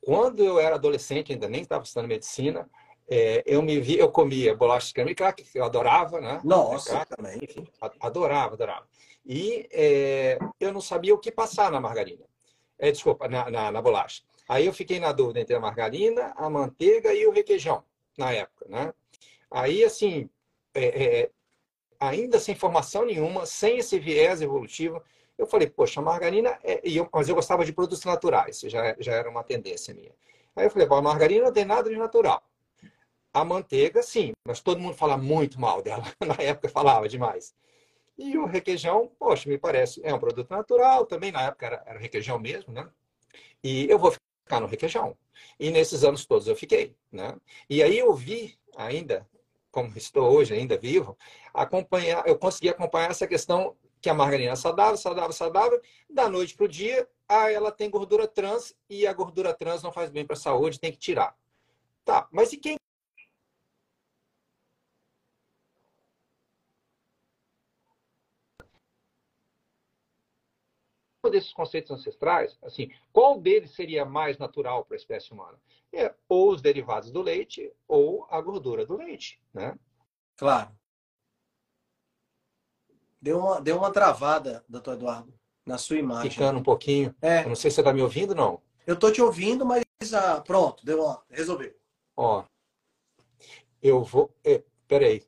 Quando 0.00 0.44
eu 0.44 0.60
era 0.60 0.76
adolescente, 0.76 1.32
ainda 1.32 1.48
nem 1.48 1.62
estava 1.62 1.82
estudando 1.82 2.08
medicina, 2.08 2.68
é, 3.08 3.42
eu 3.44 3.60
me 3.60 3.80
vi, 3.80 3.98
eu 3.98 4.08
comia 4.08 4.54
bolacha 4.54 4.86
de 4.86 4.94
creme 4.94 5.14
crack, 5.14 5.42
que 5.42 5.58
eu 5.58 5.64
adorava, 5.64 6.20
né? 6.20 6.40
Nossa, 6.44 6.90
crack, 6.90 7.16
também. 7.16 7.40
Enfim, 7.42 7.66
adorava, 8.00 8.54
adorava. 8.54 8.86
E 9.24 9.68
é, 9.72 10.38
eu 10.58 10.72
não 10.72 10.80
sabia 10.80 11.14
o 11.14 11.18
que 11.18 11.30
passar 11.30 11.70
na 11.70 11.80
margarina. 11.80 12.24
É, 12.78 12.90
desculpa, 12.90 13.28
na, 13.28 13.50
na, 13.50 13.70
na, 13.70 13.82
bolacha. 13.82 14.22
Aí 14.48 14.66
eu 14.66 14.72
fiquei 14.72 14.98
na 14.98 15.12
dúvida 15.12 15.40
entre 15.40 15.54
a 15.54 15.60
margarina, 15.60 16.32
a 16.36 16.48
manteiga 16.48 17.12
e 17.12 17.26
o 17.26 17.30
requeijão, 17.30 17.84
na 18.16 18.32
época, 18.32 18.66
né? 18.68 18.92
Aí, 19.50 19.84
assim, 19.84 20.30
é, 20.74 20.84
é, 20.84 21.30
ainda 21.98 22.40
sem 22.40 22.54
formação 22.54 23.04
nenhuma, 23.04 23.44
sem 23.44 23.78
esse 23.78 23.98
viés 23.98 24.40
evolutivo, 24.40 25.02
eu 25.36 25.46
falei, 25.46 25.68
poxa, 25.68 26.00
a 26.00 26.02
margarina... 26.02 26.58
É... 26.62 26.80
Eu, 26.84 27.08
mas 27.12 27.28
eu 27.28 27.34
gostava 27.34 27.64
de 27.64 27.72
produtos 27.72 28.04
naturais, 28.04 28.60
já, 28.60 28.96
já 28.98 29.12
era 29.12 29.28
uma 29.28 29.44
tendência 29.44 29.94
minha. 29.94 30.12
Aí 30.56 30.66
eu 30.66 30.70
falei, 30.70 30.86
bom, 30.86 30.96
a 30.96 31.02
margarina 31.02 31.44
não 31.44 31.52
tem 31.52 31.64
nada 31.64 31.88
de 31.88 31.96
natural. 31.96 32.42
A 33.32 33.44
manteiga, 33.44 34.02
sim, 34.02 34.32
mas 34.44 34.60
todo 34.60 34.80
mundo 34.80 34.94
fala 34.94 35.16
muito 35.16 35.60
mal 35.60 35.82
dela. 35.82 36.02
Na 36.20 36.34
época 36.42 36.68
falava 36.68 37.08
demais. 37.08 37.54
E 38.22 38.36
o 38.36 38.44
requeijão, 38.44 39.10
poxa, 39.18 39.48
me 39.48 39.56
parece, 39.56 39.98
é 40.04 40.12
um 40.12 40.18
produto 40.18 40.50
natural, 40.50 41.06
também 41.06 41.32
na 41.32 41.40
época 41.44 41.64
era, 41.64 41.82
era 41.86 41.98
requeijão 41.98 42.38
mesmo, 42.38 42.70
né? 42.70 42.86
E 43.64 43.88
eu 43.88 43.98
vou 43.98 44.12
ficar 44.12 44.60
no 44.60 44.66
requeijão. 44.66 45.16
E 45.58 45.70
nesses 45.70 46.04
anos 46.04 46.26
todos 46.26 46.46
eu 46.46 46.54
fiquei, 46.54 46.94
né? 47.10 47.34
E 47.68 47.82
aí 47.82 47.98
eu 47.98 48.12
vi 48.12 48.58
ainda, 48.76 49.26
como 49.70 49.96
estou 49.96 50.30
hoje 50.30 50.52
ainda 50.52 50.76
vivo, 50.76 51.16
acompanhar, 51.54 52.22
eu 52.26 52.38
consegui 52.38 52.68
acompanhar 52.68 53.10
essa 53.10 53.26
questão 53.26 53.74
que 54.02 54.10
a 54.10 54.14
margarina 54.14 54.52
é 54.52 54.56
saudável, 54.56 54.98
saudável, 54.98 55.32
saudável, 55.32 55.80
da 56.08 56.28
noite 56.28 56.54
para 56.54 56.66
o 56.66 56.68
dia, 56.68 57.08
ah, 57.26 57.50
ela 57.50 57.72
tem 57.72 57.88
gordura 57.88 58.28
trans 58.28 58.76
e 58.90 59.06
a 59.06 59.14
gordura 59.14 59.54
trans 59.54 59.82
não 59.82 59.92
faz 59.92 60.10
bem 60.10 60.26
para 60.26 60.34
a 60.34 60.38
saúde, 60.38 60.78
tem 60.78 60.92
que 60.92 60.98
tirar. 60.98 61.34
Tá, 62.04 62.28
mas 62.30 62.52
e 62.52 62.58
quem 62.58 62.76
desses 71.30 71.52
conceitos 71.52 71.90
ancestrais, 71.90 72.58
assim, 72.62 72.90
qual 73.12 73.40
deles 73.40 73.70
seria 73.72 74.04
mais 74.04 74.38
natural 74.38 74.84
para 74.84 74.96
a 74.96 74.98
espécie 74.98 75.32
humana? 75.32 75.58
É, 75.92 76.14
ou 76.28 76.52
os 76.52 76.62
derivados 76.62 77.10
do 77.10 77.20
leite 77.20 77.72
ou 77.88 78.26
a 78.30 78.40
gordura 78.40 78.86
do 78.86 78.96
leite, 78.96 79.40
né? 79.52 79.76
Claro. 80.36 80.70
Deu 83.20 83.38
uma, 83.38 83.60
deu 83.60 83.76
uma 83.76 83.92
travada, 83.92 84.64
doutor 84.68 84.94
Eduardo, 84.94 85.34
na 85.66 85.76
sua 85.76 85.98
imagem. 85.98 86.30
Ficando 86.30 86.58
um 86.58 86.62
pouquinho. 86.62 87.14
É. 87.20 87.44
Eu 87.44 87.48
não 87.48 87.56
sei 87.56 87.70
se 87.70 87.74
você 87.76 87.80
está 87.80 87.92
me 87.92 88.02
ouvindo, 88.02 88.34
não. 88.34 88.62
Eu 88.86 88.94
estou 88.94 89.12
te 89.12 89.20
ouvindo, 89.20 89.66
mas 89.66 89.84
ah, 90.14 90.40
pronto, 90.40 90.84
deu 90.84 91.02
uma, 91.02 91.22
resolveu. 91.28 91.74
Ó, 92.16 92.44
eu 93.82 94.02
vou. 94.02 94.34
É, 94.44 94.62
peraí. 94.86 95.22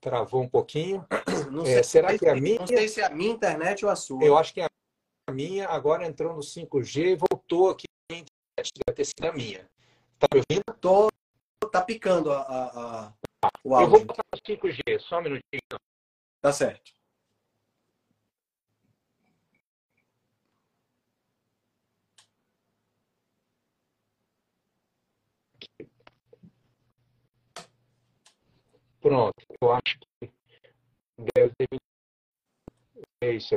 Travou 0.00 0.42
um 0.42 0.48
pouquinho. 0.48 1.06
É, 1.66 1.82
será 1.82 2.18
que 2.18 2.26
é 2.26 2.30
a 2.30 2.34
minha? 2.34 2.58
Não 2.58 2.66
sei 2.66 2.88
se 2.88 3.00
é 3.00 3.06
a 3.06 3.10
minha 3.10 3.30
internet 3.30 3.84
ou 3.84 3.90
a 3.90 3.96
sua. 3.96 4.22
Eu 4.22 4.36
acho 4.36 4.52
que 4.52 4.60
é 4.60 4.64
a 4.64 4.70
minha. 5.32 5.68
Agora 5.68 6.06
entrou 6.06 6.34
no 6.34 6.40
5G 6.40 7.12
e 7.12 7.16
voltou 7.16 7.70
aqui 7.70 7.84
na 8.10 8.18
internet. 8.18 8.72
Deve 8.86 8.96
ter 8.96 9.04
sido 9.04 9.24
a 9.24 9.32
minha. 9.32 9.68
Tá 10.18 10.26
me 10.32 10.40
ouvindo? 10.40 10.80
Tô, 10.80 11.08
tá 11.70 11.82
picando 11.82 12.30
a, 12.32 12.40
a, 12.42 13.06
a 13.06 13.12
o 13.62 13.80
Eu 13.80 13.88
vou 13.88 13.98
áudio. 13.98 14.06
botar 14.06 14.22
no 14.32 14.40
5G, 14.40 14.98
só 15.00 15.18
um 15.18 15.22
minutinho. 15.22 15.80
Tá 16.40 16.52
certo. 16.52 16.92
Pronto, 29.00 29.34
eu 29.60 29.72
acho 29.72 29.98
que 29.98 30.32
deve 31.34 31.52
ter. 31.58 31.78
É 33.22 33.32
isso. 33.32 33.54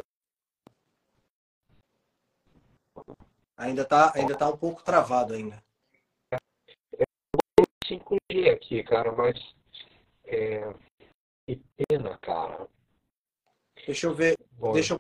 Ainda 3.58 3.84
tá, 3.84 4.12
ainda 4.14 4.38
tá 4.38 4.48
um 4.48 4.56
pouco 4.56 4.84
travado 4.84 5.34
ainda. 5.34 5.62
5G 7.84 8.50
aqui, 8.52 8.84
cara, 8.84 9.12
mas. 9.12 9.56
É... 10.26 10.72
Que 11.48 11.62
pena, 11.76 12.18
cara. 12.20 12.68
Deixa 13.86 14.06
eu 14.06 14.14
ver. 14.14 14.38
Bom, 14.52 14.74
Deixa 14.74 14.94
eu... 14.94 15.00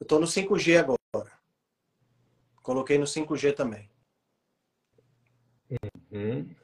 Eu 0.00 0.06
tô 0.06 0.18
no 0.18 0.26
5G 0.26 0.76
agora. 0.76 1.38
Coloquei 2.62 2.98
no 2.98 3.06
5G 3.06 3.54
também. 3.54 3.90
Hum. 6.12 6.54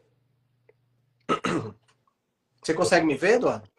Você 2.63 2.75
consegue 2.75 3.07
me 3.07 3.17
ver, 3.17 3.35
Eduardo? 3.35 3.74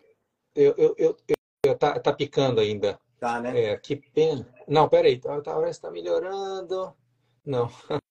Eu, 0.55 0.73
eu, 0.77 0.95
eu, 0.97 1.17
eu- 1.65 1.77
tá, 1.77 1.99
tá 1.99 2.13
picando 2.13 2.61
ainda. 2.61 2.99
Tá, 3.19 3.39
né? 3.41 3.71
É, 3.71 3.77
que 3.77 3.95
pena. 3.95 4.47
Não, 4.67 4.87
peraí, 4.87 5.19
tá, 5.19 5.41
tá, 5.41 5.53
parece 5.53 5.79
que 5.79 5.85
tá 5.85 5.91
melhorando. 5.91 6.95
Não. 7.45 7.69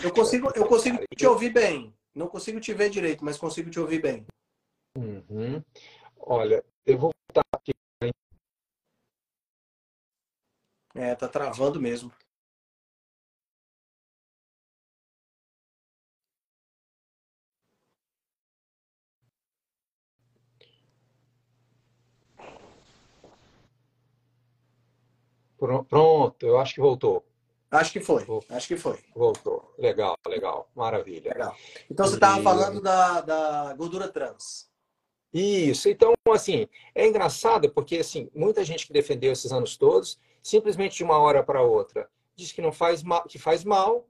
Eu 0.00 0.12
consigo, 0.12 0.52
eu 0.54 0.66
consigo 0.68 0.98
te 1.16 1.26
ouvir 1.26 1.50
bem. 1.52 1.92
Não 2.14 2.28
consigo 2.28 2.60
te 2.60 2.72
ver 2.72 2.88
direito, 2.88 3.24
mas 3.24 3.36
consigo 3.36 3.68
te 3.70 3.80
ouvir 3.80 4.00
bem. 4.00 4.24
Uhum. 4.96 5.62
Olha, 6.18 6.64
eu 6.86 6.96
vou 6.96 7.10
botar 7.28 7.42
aqui. 7.52 7.72
É, 10.94 11.14
tá 11.14 11.28
travando 11.28 11.80
mesmo. 11.80 12.12
Pronto, 25.58 26.46
eu 26.46 26.58
acho 26.58 26.74
que 26.74 26.80
voltou. 26.80 27.24
Acho 27.70 27.92
que 27.92 28.00
foi. 28.00 28.24
Vou- 28.24 28.42
Acho 28.48 28.66
que 28.68 28.76
foi. 28.76 28.98
Voltou. 29.14 29.74
Legal, 29.76 30.16
legal. 30.26 30.70
Maravilha. 30.74 31.32
Legal. 31.32 31.54
Então 31.90 32.06
você 32.06 32.14
estava 32.14 32.40
E- 32.40 32.42
falando 32.42 32.80
da, 32.80 33.20
da 33.20 33.74
gordura 33.74 34.08
trans. 34.08 34.70
Isso. 35.34 35.88
Então, 35.90 36.14
assim, 36.32 36.66
é 36.94 37.06
engraçado 37.06 37.70
porque, 37.70 37.96
assim, 37.98 38.30
muita 38.34 38.64
gente 38.64 38.86
que 38.86 38.92
defendeu 38.92 39.32
esses 39.32 39.52
anos 39.52 39.76
todos, 39.76 40.18
simplesmente 40.42 40.96
de 40.96 41.04
uma 41.04 41.18
hora 41.18 41.42
para 41.42 41.60
outra, 41.60 42.08
diz 42.34 42.52
que 42.52 42.62
não 42.62 42.72
faz 42.72 43.02
mal, 43.02 43.24
que 43.24 43.38
faz 43.38 43.64
mal, 43.64 44.08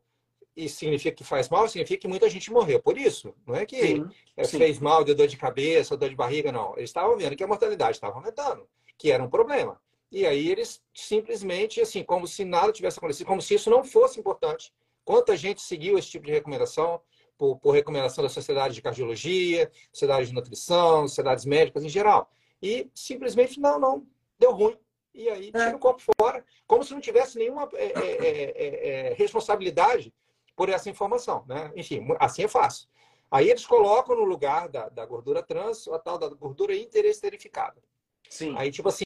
e 0.56 0.68
significa 0.68 1.16
que 1.16 1.24
faz 1.24 1.48
mal, 1.48 1.68
significa 1.68 2.00
que 2.02 2.08
muita 2.08 2.28
gente 2.30 2.52
morreu 2.52 2.80
por 2.80 2.96
isso. 2.96 3.34
Não 3.44 3.56
é 3.56 3.66
que 3.66 3.80
Sim. 3.80 4.08
é, 4.36 4.44
sim. 4.44 4.58
fez 4.58 4.78
mal, 4.78 5.02
deu 5.04 5.14
dor 5.16 5.26
de 5.26 5.36
cabeça, 5.36 5.96
dor 5.96 6.08
de 6.08 6.14
barriga, 6.16 6.52
não. 6.52 6.74
Eles 6.76 6.90
estavam 6.90 7.16
vendo 7.16 7.34
que 7.34 7.42
a 7.42 7.48
mortalidade 7.48 7.96
estava 7.96 8.14
aumentando, 8.14 8.68
que 8.96 9.10
era 9.10 9.22
um 9.22 9.28
problema. 9.30 9.80
E 10.10 10.26
aí 10.26 10.48
eles 10.48 10.82
simplesmente, 10.94 11.80
assim, 11.80 12.02
como 12.02 12.26
se 12.26 12.44
nada 12.44 12.72
tivesse 12.72 12.98
acontecido, 12.98 13.26
como 13.26 13.42
se 13.42 13.54
isso 13.54 13.68
não 13.68 13.84
fosse 13.84 14.18
importante. 14.18 14.72
Quanta 15.04 15.36
gente 15.36 15.60
seguiu 15.60 15.98
esse 15.98 16.08
tipo 16.10 16.26
de 16.26 16.32
recomendação, 16.32 17.00
por, 17.38 17.56
por 17.58 17.70
recomendação 17.70 18.22
da 18.22 18.28
Sociedade 18.28 18.74
de 18.74 18.82
Cardiologia, 18.82 19.70
Sociedade 19.92 20.26
de 20.26 20.34
Nutrição, 20.34 21.06
sociedades 21.06 21.44
médicas 21.44 21.84
em 21.84 21.88
geral. 21.88 22.28
E 22.60 22.90
simplesmente, 22.94 23.60
não, 23.60 23.78
não, 23.78 24.06
deu 24.38 24.52
ruim. 24.52 24.76
E 25.14 25.28
aí 25.28 25.46
tira 25.46 25.70
É. 25.70 25.74
o 25.74 25.78
copo 25.78 26.02
fora, 26.20 26.44
como 26.66 26.84
se 26.84 26.92
não 26.92 27.00
tivesse 27.00 27.38
nenhuma 27.38 27.68
é, 27.74 27.86
é, 27.86 28.26
é, 28.26 28.88
é, 29.10 29.14
responsabilidade 29.14 30.12
por 30.56 30.68
essa 30.68 30.90
informação. 30.90 31.44
Né? 31.46 31.72
Enfim, 31.76 32.06
assim 32.18 32.44
é 32.44 32.48
fácil. 32.48 32.88
Aí 33.30 33.50
eles 33.50 33.66
colocam 33.66 34.16
no 34.16 34.24
lugar 34.24 34.68
da, 34.68 34.88
da 34.88 35.04
gordura 35.06 35.42
trans 35.42 35.86
a 35.88 35.98
tal 35.98 36.18
da 36.18 36.28
gordura 36.28 36.74
interesterificada. 36.74 37.82
Sim. 38.28 38.54
Aí, 38.56 38.70
tipo 38.70 38.88
assim, 38.88 39.04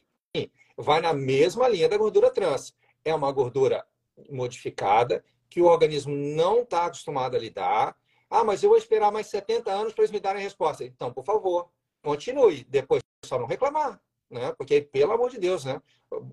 vai 0.77 1.01
na 1.01 1.13
mesma 1.13 1.67
linha 1.67 1.89
da 1.89 1.97
gordura 1.97 2.31
trans. 2.31 2.75
É 3.03 3.13
uma 3.13 3.31
gordura 3.31 3.85
modificada 4.29 5.23
que 5.49 5.61
o 5.61 5.65
organismo 5.65 6.15
não 6.15 6.61
está 6.61 6.85
acostumado 6.85 7.35
a 7.35 7.39
lidar. 7.39 7.95
Ah, 8.29 8.43
mas 8.43 8.63
eu 8.63 8.69
vou 8.69 8.77
esperar 8.77 9.11
mais 9.11 9.27
70 9.27 9.71
anos 9.71 9.93
para 9.93 10.03
eles 10.03 10.11
me 10.11 10.19
darem 10.19 10.41
a 10.41 10.43
resposta. 10.43 10.83
Então, 10.83 11.13
por 11.13 11.23
favor, 11.23 11.69
continue. 12.01 12.63
Depois 12.63 13.03
só 13.23 13.37
não 13.37 13.45
reclamar, 13.45 14.01
né? 14.29 14.53
Porque, 14.57 14.81
pelo 14.81 15.13
amor 15.13 15.29
de 15.29 15.37
Deus, 15.37 15.63
né? 15.63 15.81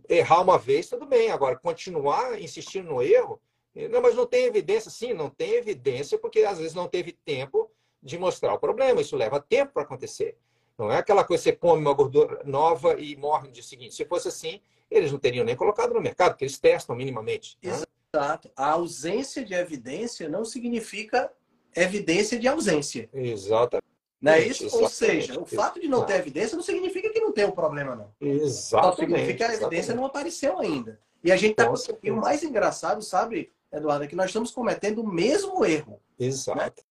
Errar 0.08 0.40
uma 0.40 0.58
vez, 0.58 0.88
tudo 0.88 1.06
bem. 1.06 1.30
Agora, 1.30 1.58
continuar 1.58 2.40
insistindo 2.40 2.88
no 2.88 3.02
erro, 3.02 3.40
não, 3.74 4.00
mas 4.00 4.14
não 4.14 4.26
tem 4.26 4.44
evidência. 4.44 4.90
Sim, 4.90 5.12
não 5.12 5.30
tem 5.30 5.54
evidência, 5.54 6.18
porque 6.18 6.40
às 6.40 6.58
vezes 6.58 6.74
não 6.74 6.88
teve 6.88 7.12
tempo 7.12 7.70
de 8.02 8.18
mostrar 8.18 8.54
o 8.54 8.58
problema. 8.58 9.00
Isso 9.00 9.16
leva 9.16 9.40
tempo 9.40 9.74
para 9.74 9.82
acontecer. 9.82 10.36
Não 10.80 10.90
é 10.90 10.96
aquela 10.96 11.22
coisa 11.24 11.42
que 11.42 11.50
você 11.50 11.56
come 11.56 11.82
uma 11.82 11.92
gordura 11.92 12.40
nova 12.44 12.98
e 12.98 13.14
morre 13.16 13.48
no 13.48 13.52
dia 13.52 13.62
seguinte. 13.62 13.94
Se 13.94 14.04
fosse 14.06 14.28
assim, 14.28 14.60
eles 14.90 15.12
não 15.12 15.18
teriam 15.18 15.44
nem 15.44 15.54
colocado 15.54 15.92
no 15.92 16.00
mercado, 16.00 16.30
porque 16.32 16.44
eles 16.44 16.58
testam 16.58 16.96
minimamente. 16.96 17.58
né? 17.62 17.70
Exato. 18.14 18.50
A 18.56 18.70
ausência 18.70 19.44
de 19.44 19.52
evidência 19.52 20.26
não 20.28 20.42
significa 20.44 21.30
evidência 21.76 22.38
de 22.38 22.48
ausência. 22.48 23.10
Exatamente. 23.12 23.84
Não 24.20 24.32
é 24.32 24.40
isso? 24.40 24.64
Ou 24.64 24.84
Exatamente. 24.84 25.26
seja, 25.26 25.40
o 25.40 25.44
fato 25.46 25.78
de 25.80 25.86
não 25.86 26.04
ter 26.04 26.14
evidência 26.14 26.56
não 26.56 26.62
significa 26.62 27.10
que 27.10 27.20
não 27.20 27.32
tem 27.32 27.44
o 27.44 27.52
problema, 27.52 27.94
não. 27.94 28.12
Só 28.18 28.26
Exatamente. 28.26 28.96
significa 28.96 29.34
que 29.34 29.42
a 29.42 29.46
evidência 29.48 29.76
exatamente. 29.78 29.96
não 29.96 30.04
apareceu 30.06 30.58
ainda. 30.58 30.98
E 31.22 31.30
a 31.30 31.36
gente 31.36 31.54
tá 31.54 31.66
Com 31.66 31.74
E 32.02 32.10
o 32.10 32.16
mais 32.16 32.42
engraçado, 32.42 33.02
sabe, 33.02 33.52
Eduardo, 33.70 34.04
é 34.04 34.06
que 34.06 34.16
nós 34.16 34.26
estamos 34.26 34.50
cometendo 34.50 35.02
o 35.02 35.06
mesmo 35.06 35.62
erro. 35.64 36.00
Exato. 36.18 36.82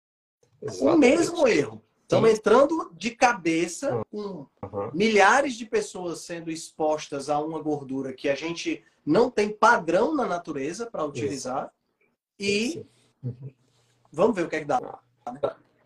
O 0.62 0.66
Exatamente. 0.68 1.00
mesmo 1.00 1.48
erro. 1.48 1.84
Estamos 2.10 2.32
Sim. 2.32 2.36
entrando 2.38 2.92
de 2.94 3.12
cabeça 3.12 4.04
com 4.12 4.48
Uhum. 4.64 4.92
milhares 4.96 5.54
de 5.54 5.66
pessoas 5.68 6.22
sendo 6.22 6.50
expostas 6.50 7.30
a 7.30 7.40
uma 7.40 7.62
gordura 7.62 8.14
que 8.14 8.28
a 8.28 8.34
gente 8.34 8.84
não 9.06 9.30
tem 9.30 9.50
padrão 9.50 10.16
na 10.16 10.26
natureza 10.26 10.88
para 10.88 11.06
utilizar. 11.06 11.72
E 12.40 12.72
Sim. 12.72 12.86
Uhum. 13.24 13.54
vamos 14.12 14.36
ver 14.36 14.46
o 14.48 14.50
que 14.50 14.56
é 14.56 14.60
que 14.62 14.66
dá. 14.66 15.00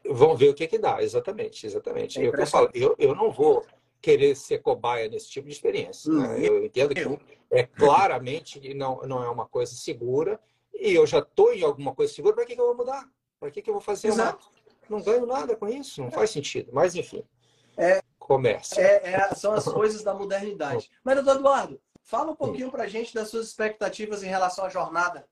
Vamos 0.10 0.40
ver 0.40 0.50
o 0.50 0.54
que 0.54 0.66
que 0.66 0.80
dá, 0.80 1.04
exatamente, 1.04 1.66
exatamente. 1.66 2.18
É 2.22 2.28
eu, 2.28 2.34
eu, 2.34 2.48
falo, 2.48 2.70
eu, 2.74 2.96
eu 2.98 3.14
não 3.14 3.30
vou, 3.30 3.66
querer 4.02 4.34
ser 4.36 4.62
cobaia 4.62 5.10
nesse 5.10 5.30
tipo 5.30 5.48
de 5.48 5.54
experiência. 5.54 6.10
Né? 6.10 6.28
Uhum. 6.28 6.38
Eu 6.38 6.66
entendo 6.66 6.96
que 6.96 7.20
é 7.52 7.64
claramente 7.64 8.74
não, 8.74 9.02
não 9.02 9.22
é 9.22 9.30
uma 9.30 9.46
coisa 9.46 9.74
segura 9.76 10.40
e 10.74 10.94
eu 10.94 11.06
já 11.06 11.20
estou 11.20 11.54
em 11.54 11.64
alguma 11.64 11.94
coisa 11.94 12.14
segura, 12.14 12.34
para 12.34 12.46
que, 12.46 12.56
que 12.56 12.62
eu 12.62 12.68
vou 12.68 12.78
mudar? 12.78 13.10
Para 13.40 13.52
que, 13.52 13.62
que 13.62 13.70
eu 13.70 13.74
vou 13.74 13.82
fazer 13.82 14.08
Exato. 14.08 14.48
uma... 14.48 14.63
Não 14.90 15.02
ganho 15.02 15.26
nada 15.26 15.56
com 15.56 15.68
isso, 15.68 16.02
não 16.02 16.12
faz 16.12 16.30
sentido. 16.30 16.72
Mas, 16.74 16.96
enfim, 16.96 17.24
é, 17.78 18.02
comércio. 18.20 18.80
É, 18.80 19.14
é, 19.14 19.36
são 19.36 19.54
as 19.54 19.66
coisas 19.66 20.04
da 20.04 20.14
modernidade. 20.14 20.90
Mas, 21.04 21.16
doutor 21.16 21.40
Eduardo, 21.40 21.82
fala 22.02 22.32
um 22.32 22.36
pouquinho 22.36 22.72
para 22.72 22.84
a 22.84 22.88
gente 22.88 23.14
das 23.14 23.30
suas 23.30 23.48
expectativas 23.48 24.24
em 24.24 24.28
relação 24.28 24.66
à 24.66 24.70
jornada. 24.70 25.26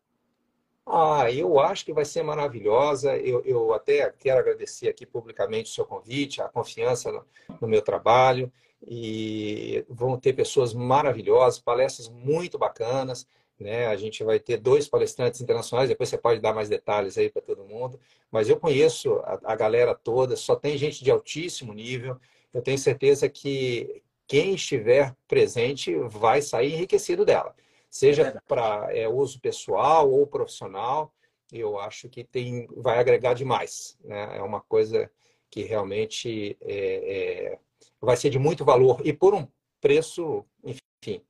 Ah, 0.86 1.32
eu 1.32 1.60
acho 1.60 1.86
que 1.86 1.94
vai 1.94 2.06
ser 2.06 2.24
maravilhosa. 2.24 3.16
Eu, 3.18 3.42
eu 3.46 3.74
até 3.74 4.10
quero 4.12 4.40
agradecer 4.40 4.90
aqui 4.90 5.06
publicamente 5.06 5.72
o 5.72 5.74
seu 5.74 5.86
convite, 5.86 6.42
a 6.42 6.50
confiança 6.50 7.12
no, 7.12 7.26
no 7.62 7.68
meu 7.68 7.82
trabalho. 7.82 8.52
E 8.86 9.86
vão 9.88 10.18
ter 10.18 10.34
pessoas 10.34 10.74
maravilhosas, 10.74 11.60
palestras 11.60 12.10
muito 12.10 12.58
bacanas. 12.58 13.28
Né? 13.62 13.88
A 13.88 13.96
gente 13.96 14.24
vai 14.24 14.40
ter 14.40 14.58
dois 14.58 14.88
palestrantes 14.88 15.40
internacionais, 15.40 15.90
depois 15.90 16.10
você 16.10 16.18
pode 16.18 16.42
dar 16.42 16.54
mais 16.54 16.68
detalhes 16.68 17.18
aí 17.18 17.30
para 17.30 17.42
todo 17.42 17.64
mundo. 17.64 18.00
Mas 18.32 18.50
eu 18.50 18.58
conheço 18.58 19.16
a, 19.24 19.40
a, 19.44 19.56
galera 19.56 19.94
toda, 19.94 20.36
só 20.36 20.56
tem 20.56 20.78
gente 20.78 21.04
de 21.04 21.12
altíssimo 21.12 21.74
nível. 21.74 22.18
Eu 22.54 22.62
tenho 22.62 22.78
certeza 22.78 23.30
que 23.30 24.02
quem 24.28 24.56
estiver 24.56 25.16
presente 25.28 25.96
vai 25.96 26.42
sair 26.42 26.74
enriquecido 26.74 27.24
dela 27.24 27.56
seja 27.92 28.28
é 28.28 28.40
para 28.48 28.88
é, 28.96 29.08
uso 29.08 29.40
pessoal 29.42 30.10
ou 30.10 30.26
profissional, 30.26 31.14
eu 31.52 31.78
acho 31.78 32.08
que 32.08 32.24
tem, 32.24 32.66
vai 32.78 32.98
agregar 32.98 33.34
demais. 33.34 33.98
Né? 34.02 34.38
É 34.38 34.42
uma 34.42 34.62
coisa 34.62 35.12
que 35.50 35.64
realmente 35.64 36.58
é, 36.62 37.52
é, 37.52 37.60
vai 38.00 38.16
ser 38.16 38.30
de 38.30 38.40
muito 38.40 38.64
valor 38.64 39.06
e 39.06 39.12
por 39.12 39.34
um 39.36 39.46
preço, 39.82 40.46
enfim, 40.64 41.22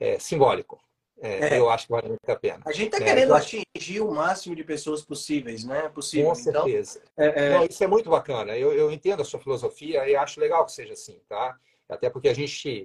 é, 0.00 0.18
simbólico. 0.18 0.82
É, 1.20 1.54
é. 1.54 1.58
eu 1.58 1.68
acho 1.68 1.86
que 1.86 1.92
vale 1.92 2.08
muito 2.08 2.28
a 2.28 2.36
pena. 2.36 2.60
A 2.64 2.72
gente 2.72 2.86
está 2.86 3.00
né? 3.00 3.06
querendo 3.06 3.34
atingir 3.34 4.00
o 4.00 4.10
máximo 4.10 4.54
de 4.54 4.62
pessoas 4.62 5.02
possíveis, 5.02 5.64
né? 5.64 5.88
Possível. 5.88 6.32
Com 6.32 6.40
então, 6.40 6.64
certeza. 6.64 7.02
Então, 7.18 7.58
Não, 7.58 7.64
isso 7.64 7.82
é 7.82 7.86
muito 7.86 8.08
bacana. 8.08 8.56
Eu, 8.56 8.72
eu 8.72 8.92
entendo 8.92 9.22
a 9.22 9.24
sua 9.24 9.40
filosofia 9.40 10.08
e 10.08 10.14
acho 10.14 10.40
legal 10.40 10.64
que 10.64 10.72
seja 10.72 10.92
assim, 10.92 11.20
tá? 11.28 11.56
Até 11.88 12.08
porque 12.08 12.28
a 12.28 12.34
gente 12.34 12.80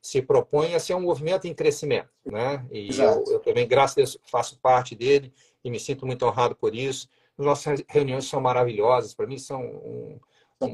se 0.00 0.22
propõe 0.22 0.74
a 0.74 0.80
ser 0.80 0.94
um 0.94 1.00
movimento 1.00 1.46
em 1.46 1.54
crescimento, 1.54 2.08
né? 2.24 2.64
E 2.70 2.96
eu, 2.96 3.24
eu, 3.26 3.40
também, 3.40 3.66
graças 3.66 3.96
a 3.96 4.00
Deus, 4.00 4.18
faço 4.30 4.58
parte 4.60 4.94
dele 4.94 5.32
e 5.64 5.70
me 5.70 5.80
sinto 5.80 6.06
muito 6.06 6.24
honrado 6.24 6.54
por 6.54 6.74
isso. 6.74 7.08
Nossas 7.36 7.82
reuniões 7.88 8.26
são 8.26 8.40
maravilhosas, 8.40 9.14
para 9.14 9.26
mim 9.26 9.38
são 9.38 9.60
um, 9.62 10.18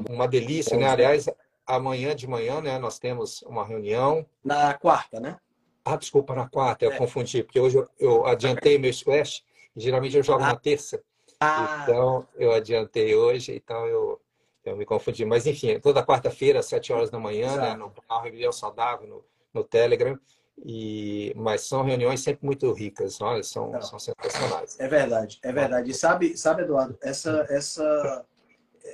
uma 0.09 0.27
delícia, 0.27 0.77
né? 0.77 0.87
Aliás, 0.87 1.27
amanhã 1.65 2.15
de 2.15 2.27
manhã, 2.27 2.61
né, 2.61 2.77
nós 2.77 2.99
temos 2.99 3.41
uma 3.43 3.65
reunião. 3.65 4.25
Na 4.43 4.73
quarta, 4.73 5.19
né? 5.19 5.37
Ah, 5.85 5.97
desculpa, 5.97 6.33
na 6.33 6.47
quarta, 6.47 6.85
eu 6.85 6.93
é. 6.93 6.97
confundi, 6.97 7.43
porque 7.43 7.59
hoje 7.59 7.77
eu, 7.77 7.87
eu 7.99 8.25
adiantei 8.25 8.77
meu 8.77 8.91
squash, 8.93 9.43
geralmente 9.75 10.15
eu 10.15 10.23
jogo 10.23 10.43
ah. 10.43 10.47
na 10.47 10.55
terça. 10.55 11.01
Ah. 11.39 11.81
Então, 11.83 12.27
eu 12.35 12.53
adiantei 12.53 13.15
hoje, 13.15 13.53
então 13.55 13.85
eu 13.87 14.21
eu 14.63 14.77
me 14.77 14.85
confundi. 14.85 15.25
Mas, 15.25 15.45
enfim, 15.45 15.79
toda 15.79 16.05
quarta-feira, 16.05 16.59
às 16.59 16.67
sete 16.67 16.93
horas 16.93 17.09
da 17.09 17.19
manhã, 17.19 17.55
né, 17.57 17.75
no 17.75 17.89
canal 17.89 18.23
Rebelião 18.23 18.51
Saudável, 18.51 19.07
no, 19.07 19.25
no 19.53 19.63
Telegram. 19.63 20.17
E, 20.63 21.33
mas 21.35 21.61
são 21.61 21.83
reuniões 21.83 22.21
sempre 22.21 22.45
muito 22.45 22.71
ricas, 22.71 23.19
olha, 23.19 23.41
são, 23.41 23.81
são 23.81 23.97
sensacionais. 23.97 24.79
É 24.79 24.87
verdade, 24.87 25.39
é 25.41 25.51
verdade. 25.51 25.89
E 25.89 25.93
sabe, 25.95 26.37
sabe 26.37 26.61
Eduardo, 26.61 26.95
essa, 27.01 27.45
essa, 27.49 28.25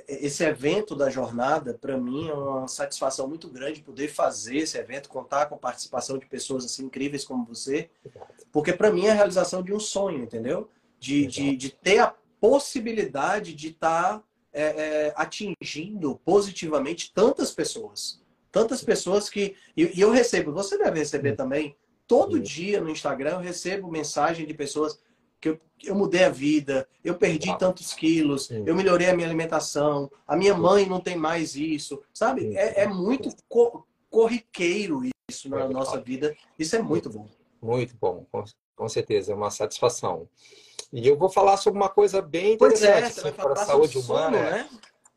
esse 0.06 0.44
evento 0.44 0.94
da 0.94 1.10
jornada, 1.10 1.74
para 1.74 1.96
mim, 1.96 2.28
é 2.28 2.32
uma 2.32 2.68
satisfação 2.68 3.26
muito 3.26 3.48
grande 3.48 3.82
poder 3.82 4.08
fazer 4.08 4.58
esse 4.58 4.78
evento, 4.78 5.08
contar 5.08 5.46
com 5.46 5.56
a 5.56 5.58
participação 5.58 6.16
de 6.16 6.26
pessoas 6.26 6.64
assim 6.64 6.84
incríveis 6.84 7.24
como 7.24 7.44
você, 7.44 7.90
porque 8.52 8.72
para 8.72 8.92
mim 8.92 9.06
é 9.06 9.10
a 9.10 9.14
realização 9.14 9.62
de 9.62 9.72
um 9.72 9.80
sonho, 9.80 10.22
entendeu? 10.22 10.68
De, 10.98 11.26
de, 11.26 11.56
de 11.56 11.70
ter 11.70 11.98
a 11.98 12.14
possibilidade 12.40 13.54
de 13.54 13.68
estar 13.68 14.18
tá 14.18 14.24
é, 14.52 14.62
é, 14.62 15.12
atingindo 15.16 16.20
positivamente 16.24 17.12
tantas 17.12 17.52
pessoas. 17.52 18.20
Tantas 18.50 18.82
pessoas 18.82 19.28
que. 19.28 19.54
E, 19.76 19.98
e, 19.98 20.00
eu 20.00 20.10
recebo, 20.10 20.52
você 20.52 20.76
deve 20.76 20.98
receber 20.98 21.36
também, 21.36 21.76
todo 22.06 22.40
dia 22.40 22.80
no 22.80 22.90
Instagram 22.90 23.32
eu 23.32 23.38
recebo 23.38 23.90
mensagem 23.90 24.46
de 24.46 24.54
pessoas 24.54 24.98
que 25.40 25.48
eu, 25.48 25.60
eu 25.82 25.94
mudei 25.94 26.24
a 26.24 26.28
vida, 26.28 26.86
eu 27.02 27.14
perdi 27.14 27.56
tantos 27.58 27.94
quilos, 27.94 28.46
Sim. 28.46 28.64
eu 28.66 28.74
melhorei 28.74 29.08
a 29.08 29.14
minha 29.14 29.26
alimentação, 29.26 30.10
a 30.26 30.36
minha 30.36 30.54
mãe 30.54 30.86
não 30.86 31.00
tem 31.00 31.16
mais 31.16 31.54
isso, 31.54 32.02
sabe? 32.12 32.54
É, 32.56 32.82
é, 32.82 32.86
muito 32.86 33.30
co 33.48 33.86
corriqueiro 34.10 35.02
isso 35.30 35.48
na 35.48 35.68
nossa 35.68 36.00
vida. 36.00 36.36
Isso 36.58 36.74
é 36.74 36.82
muito 36.82 37.08
bom. 37.08 37.28
Muito 37.62 37.94
bom, 37.96 38.26
com, 38.30 38.44
com 38.74 38.88
certeza, 38.88 39.32
é 39.32 39.34
uma 39.34 39.50
satisfação. 39.50 40.28
E 40.92 41.06
eu 41.06 41.16
vou 41.16 41.30
falar 41.30 41.56
sobre 41.56 41.78
uma 41.78 41.88
coisa 41.88 42.20
bem 42.20 42.50
é, 42.50 42.52
interessante 42.54 43.28
é, 43.28 43.30
para 43.30 43.52
a 43.52 43.64
saúde 43.64 43.98
humana, 43.98 44.38
sono, 44.38 44.50
né? 44.50 44.68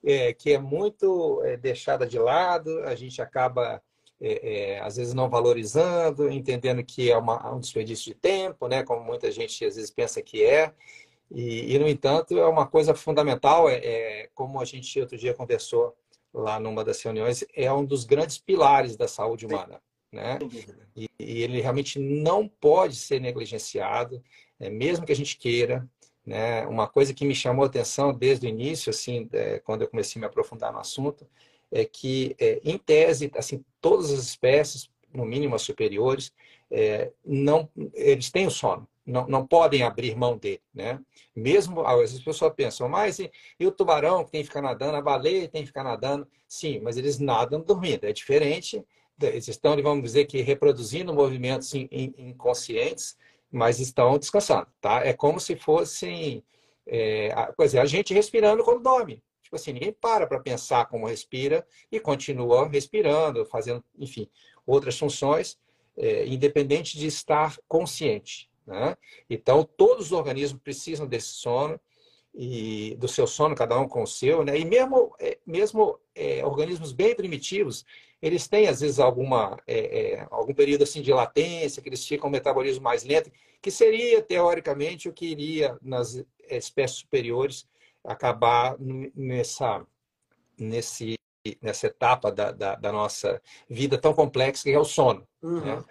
é, 0.04 0.34
que 0.34 0.52
é 0.52 0.60
muito 0.60 1.42
é, 1.44 1.58
deixada 1.58 2.06
de 2.06 2.20
lado, 2.20 2.84
a 2.84 2.94
gente 2.94 3.22
acaba, 3.22 3.82
é, 4.22 4.76
é, 4.76 4.80
às 4.80 4.98
vezes, 4.98 5.14
não 5.14 5.30
valorizando, 5.30 6.30
entendendo 6.30 6.84
que 6.84 7.12
é 7.12 7.18
uma, 7.18 7.54
um 7.54 7.60
desperdício 7.60 8.14
de 8.14 8.20
tempo, 8.20 8.68
né? 8.68 8.84
como 8.84 9.04
muita 9.04 9.32
gente 9.32 9.66
às 9.66 9.76
vezes 9.76 9.92
pensa 9.92 10.22
que 10.22 10.44
é. 10.44 10.74
E, 11.32 11.74
e 11.74 11.80
no 11.80 11.88
entanto, 11.88 12.38
é 12.38 12.46
uma 12.46 12.68
coisa 12.68 12.94
fundamental, 12.94 13.70
é, 13.70 14.30
como 14.34 14.62
a 14.62 14.66
gente 14.66 15.00
outro 15.00 15.18
dia 15.18 15.34
conversou 15.34 15.96
lá 16.34 16.60
numa 16.60 16.84
das 16.84 17.02
reuniões, 17.02 17.46
é 17.56 17.72
um 17.72 17.86
dos 17.86 18.04
grandes 18.04 18.38
pilares 18.38 18.96
da 18.96 19.08
saúde 19.08 19.46
humana. 19.46 19.82
Né? 20.12 20.38
E, 20.96 21.10
e 21.20 21.42
ele 21.42 21.60
realmente 21.60 21.98
não 21.98 22.48
pode 22.48 22.96
ser 22.96 23.20
negligenciado 23.20 24.24
é, 24.60 24.70
mesmo 24.70 25.06
que 25.06 25.12
a 25.12 25.16
gente 25.16 25.38
queira. 25.38 25.88
Né? 26.26 26.66
Uma 26.68 26.88
coisa 26.88 27.14
que 27.14 27.26
me 27.26 27.36
chamou 27.36 27.64
a 27.64 27.68
atenção 27.68 28.14
desde 28.14 28.48
o 28.48 28.50
início, 28.50 28.90
assim, 28.90 29.28
é, 29.34 29.60
quando 29.60 29.82
eu 29.82 29.90
comecei 29.90 30.20
a 30.20 30.22
me 30.22 30.26
aprofundar 30.26 30.72
no 30.72 30.80
assunto, 30.80 31.28
é 31.74 31.84
que, 31.84 32.36
é, 32.40 32.62
em 32.64 32.78
tese, 32.78 33.32
assim, 33.36 33.66
todas 33.82 34.12
as 34.12 34.20
espécies, 34.20 34.90
no 35.12 35.26
mínimo 35.26 35.56
as 35.56 35.64
superiores, 35.64 36.32
é, 36.70 37.12
não, 37.26 37.68
eles 37.94 38.30
têm 38.32 38.46
o 38.46 38.52
sono, 38.52 38.88
não, 39.06 39.28
não 39.28 39.46
podem 39.46 39.82
abrir 39.82 40.16
mão 40.16 40.38
dele, 40.38 40.62
né? 40.74 41.00
Mesmo, 41.36 41.86
às 41.86 42.00
vezes 42.00 42.18
as 42.18 42.24
pessoas 42.24 42.54
pensam, 42.54 42.88
mas 42.88 43.20
e, 43.20 43.32
e, 43.60 43.66
o 43.66 43.72
tubarão 43.72 44.24
que 44.24 44.32
tem 44.32 44.42
que 44.42 44.48
ficar 44.48 44.62
nadando, 44.62 44.96
a 44.96 45.02
baleia 45.02 45.48
tem 45.48 45.64
que 45.64 45.68
ficar 45.68 45.84
nadando? 45.84 46.28
Sim, 46.48 46.80
mas 46.80 46.96
eles 46.96 47.20
nadam 47.20 47.60
dormindo, 47.62 48.06
é 48.06 48.14
diferente, 48.14 48.84
eles 49.20 49.48
estão, 49.48 49.76
vamos 49.82 50.04
dizer 50.04 50.26
que, 50.26 50.42
reproduzindo 50.42 51.14
movimentos 51.14 51.74
inconscientes, 51.74 53.18
mas 53.52 53.80
estão 53.80 54.18
descansando, 54.18 54.68
tá? 54.80 55.06
É 55.06 55.14
como 55.14 55.40
se 55.40 55.56
fossem, 55.56 56.44
é, 56.86 57.32
a, 57.34 57.54
a 57.82 57.86
gente 57.86 58.14
respirando 58.14 58.64
quando 58.64 58.82
dorme. 58.82 59.22
Tipo 59.54 59.62
assim, 59.62 59.74
ninguém 59.74 59.92
para 59.94 60.26
para 60.26 60.40
pensar 60.40 60.88
como 60.88 61.06
respira 61.06 61.64
e 61.92 62.00
continua 62.00 62.68
respirando, 62.68 63.46
fazendo, 63.46 63.84
enfim, 64.00 64.28
outras 64.66 64.98
funções, 64.98 65.60
é, 65.96 66.26
independente 66.26 66.98
de 66.98 67.06
estar 67.06 67.56
consciente, 67.68 68.50
né? 68.66 68.98
Então, 69.30 69.64
todos 69.64 70.08
os 70.08 70.12
organismos 70.12 70.60
precisam 70.60 71.06
desse 71.06 71.28
sono 71.28 71.80
e 72.34 72.96
do 72.98 73.08
seu 73.08 73.28
sono, 73.28 73.54
cada 73.54 73.80
um 73.80 73.88
com 73.88 74.02
o 74.02 74.08
seu, 74.08 74.44
né? 74.44 74.58
E 74.58 74.66
mesmo, 74.66 75.14
é, 75.20 75.38
mesmo 75.46 76.00
é, 76.16 76.44
organismos 76.44 76.92
bem 76.92 77.16
primitivos, 77.16 77.86
eles 78.24 78.48
têm, 78.48 78.68
às 78.68 78.82
vezes, 78.82 79.00
alguma, 79.00 79.62
é, 79.68 80.14
é, 80.14 80.28
algum 80.32 80.56
período 80.56 80.82
assim 80.82 81.04
de 81.04 81.14
latência, 81.14 81.80
que 81.80 81.90
eles 81.90 82.08
ficam 82.08 82.28
um 82.28 82.32
metabolismo 82.32 82.84
mais 82.84 83.04
lento, 83.04 83.32
que 83.62 83.70
seria, 83.70 84.20
teoricamente, 84.20 85.08
o 85.08 85.14
que 85.14 85.28
iria 85.28 85.78
nas 85.80 86.26
espécies 86.50 86.98
superiores 87.02 87.68
acabar 88.04 88.76
nessa, 89.16 89.86
nesse, 90.58 91.18
nessa 91.62 91.88
etapa 91.88 92.32
da, 92.32 92.52
da, 92.52 92.76
da 92.76 92.92
nossa 92.92 93.42
vida 93.70 93.98
tão 93.98 94.14
complexa 94.14 94.64
que 94.64 94.72
é 94.72 94.80
o 94.80 94.86
sono. 94.86 95.28
Uhum. 95.42 95.62
Né? 95.62 95.84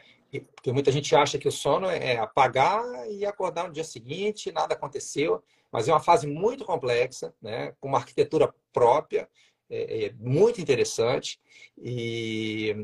Porque 0.54 0.72
muita 0.72 0.90
gente 0.90 1.14
acha 1.14 1.38
que 1.38 1.48
o 1.48 1.52
sono 1.52 1.86
é 1.86 2.16
apagar 2.16 2.82
e 3.10 3.26
acordar 3.26 3.66
no 3.66 3.72
dia 3.72 3.84
seguinte, 3.84 4.50
nada 4.50 4.74
aconteceu, 4.74 5.42
mas 5.70 5.88
é 5.88 5.92
uma 5.92 6.00
fase 6.00 6.26
muito 6.26 6.64
complexa, 6.64 7.34
né? 7.40 7.74
com 7.80 7.88
uma 7.88 7.98
arquitetura 7.98 8.52
própria, 8.72 9.28
é, 9.68 10.06
é 10.06 10.12
muito 10.18 10.60
interessante 10.60 11.40
e, 11.78 12.74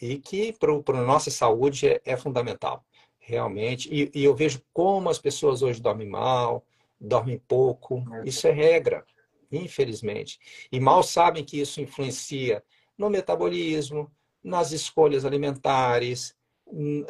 e 0.00 0.18
que 0.18 0.52
para 0.52 0.98
a 0.98 1.04
nossa 1.04 1.30
saúde 1.30 1.88
é, 1.88 2.00
é 2.04 2.16
fundamental, 2.16 2.84
realmente. 3.18 3.88
E, 3.92 4.10
e, 4.14 4.24
eu 4.24 4.34
vejo 4.34 4.62
como 4.72 5.10
as 5.10 5.18
pessoas 5.18 5.62
hoje 5.62 5.80
dormem 5.80 6.08
mal, 6.08 6.64
dormem 7.00 7.38
pouco, 7.48 8.04
é. 8.14 8.28
isso 8.28 8.46
é 8.46 8.50
regra, 8.50 9.04
infelizmente. 9.50 10.38
E 10.70 10.78
mal 10.78 11.02
sabem 11.02 11.44
que 11.44 11.60
isso 11.60 11.80
influencia 11.80 12.62
no 12.96 13.08
metabolismo, 13.08 14.10
nas 14.42 14.72
escolhas 14.72 15.24
alimentares, 15.24 16.34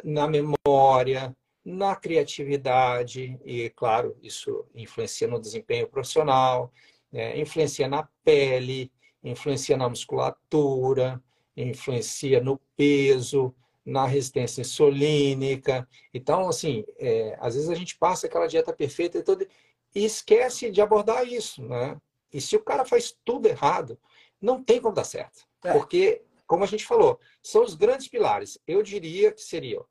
na 0.03 0.27
memória, 0.27 1.35
na 1.63 1.95
criatividade, 1.95 3.39
e, 3.45 3.69
claro, 3.71 4.17
isso 4.21 4.65
influencia 4.73 5.27
no 5.27 5.39
desempenho 5.39 5.87
profissional, 5.87 6.71
né? 7.11 7.37
influencia 7.39 7.87
na 7.87 8.07
pele, 8.23 8.91
influencia 9.23 9.77
na 9.77 9.87
musculatura, 9.87 11.21
influencia 11.55 12.41
no 12.41 12.59
peso, 12.75 13.53
na 13.85 14.05
resistência 14.05 14.61
insulínica. 14.61 15.87
Então, 16.13 16.49
assim, 16.49 16.83
é, 16.97 17.37
às 17.39 17.55
vezes 17.55 17.69
a 17.69 17.75
gente 17.75 17.97
passa 17.97 18.27
aquela 18.27 18.47
dieta 18.47 18.73
perfeita 18.73 19.17
e, 19.17 19.23
todo, 19.23 19.45
e 19.93 20.05
esquece 20.05 20.71
de 20.71 20.81
abordar 20.81 21.27
isso, 21.27 21.63
né? 21.63 21.99
E 22.33 22.39
se 22.39 22.55
o 22.55 22.63
cara 22.63 22.85
faz 22.85 23.15
tudo 23.25 23.47
errado, 23.47 23.99
não 24.41 24.63
tem 24.63 24.81
como 24.81 24.95
dar 24.95 25.03
certo. 25.03 25.45
É. 25.63 25.73
Porque, 25.73 26.23
como 26.47 26.63
a 26.63 26.67
gente 26.67 26.85
falou, 26.85 27.19
são 27.43 27.63
os 27.63 27.75
grandes 27.75 28.07
pilares. 28.07 28.57
Eu 28.65 28.81
diria 28.81 29.31
que 29.31 29.41
seriam 29.41 29.85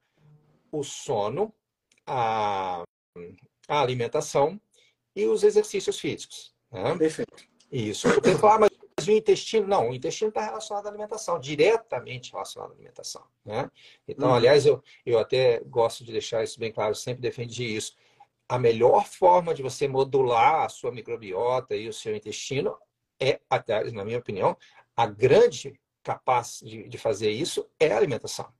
o 0.72 0.82
sono, 0.82 1.54
a, 2.06 2.82
a 3.68 3.80
alimentação 3.80 4.60
e 5.14 5.26
os 5.26 5.42
exercícios 5.42 5.98
físicos. 5.98 6.54
Né? 6.70 6.96
Perfeito. 6.96 7.44
Isso. 7.70 8.12
Porque 8.12 8.34
falar, 8.36 8.58
mas 8.58 9.06
o 9.06 9.10
intestino, 9.12 9.66
não, 9.66 9.90
o 9.90 9.94
intestino 9.94 10.28
está 10.28 10.44
relacionado 10.44 10.86
à 10.86 10.88
alimentação, 10.88 11.38
diretamente 11.38 12.32
relacionado 12.32 12.70
à 12.70 12.74
alimentação. 12.74 13.24
Né? 13.44 13.70
Então, 14.06 14.28
uhum. 14.28 14.34
aliás, 14.34 14.66
eu, 14.66 14.82
eu 15.04 15.18
até 15.18 15.60
gosto 15.60 16.04
de 16.04 16.12
deixar 16.12 16.42
isso 16.42 16.58
bem 16.58 16.72
claro, 16.72 16.94
sempre 16.94 17.22
defendi 17.22 17.64
isso. 17.64 17.94
A 18.50 18.58
melhor 18.58 19.06
forma 19.06 19.54
de 19.54 19.62
você 19.62 19.86
modular 19.86 20.64
a 20.64 20.68
sua 20.68 20.90
microbiota 20.90 21.76
e 21.76 21.86
o 21.86 21.92
seu 21.92 22.16
intestino 22.16 22.76
é, 23.20 23.38
até 23.48 23.88
na 23.92 24.04
minha 24.04 24.18
opinião, 24.18 24.56
a 24.96 25.06
grande 25.06 25.78
capaz 26.02 26.58
de, 26.60 26.88
de 26.88 26.98
fazer 26.98 27.30
isso 27.30 27.64
é 27.78 27.92
a 27.92 27.96
alimentação. 27.96 28.52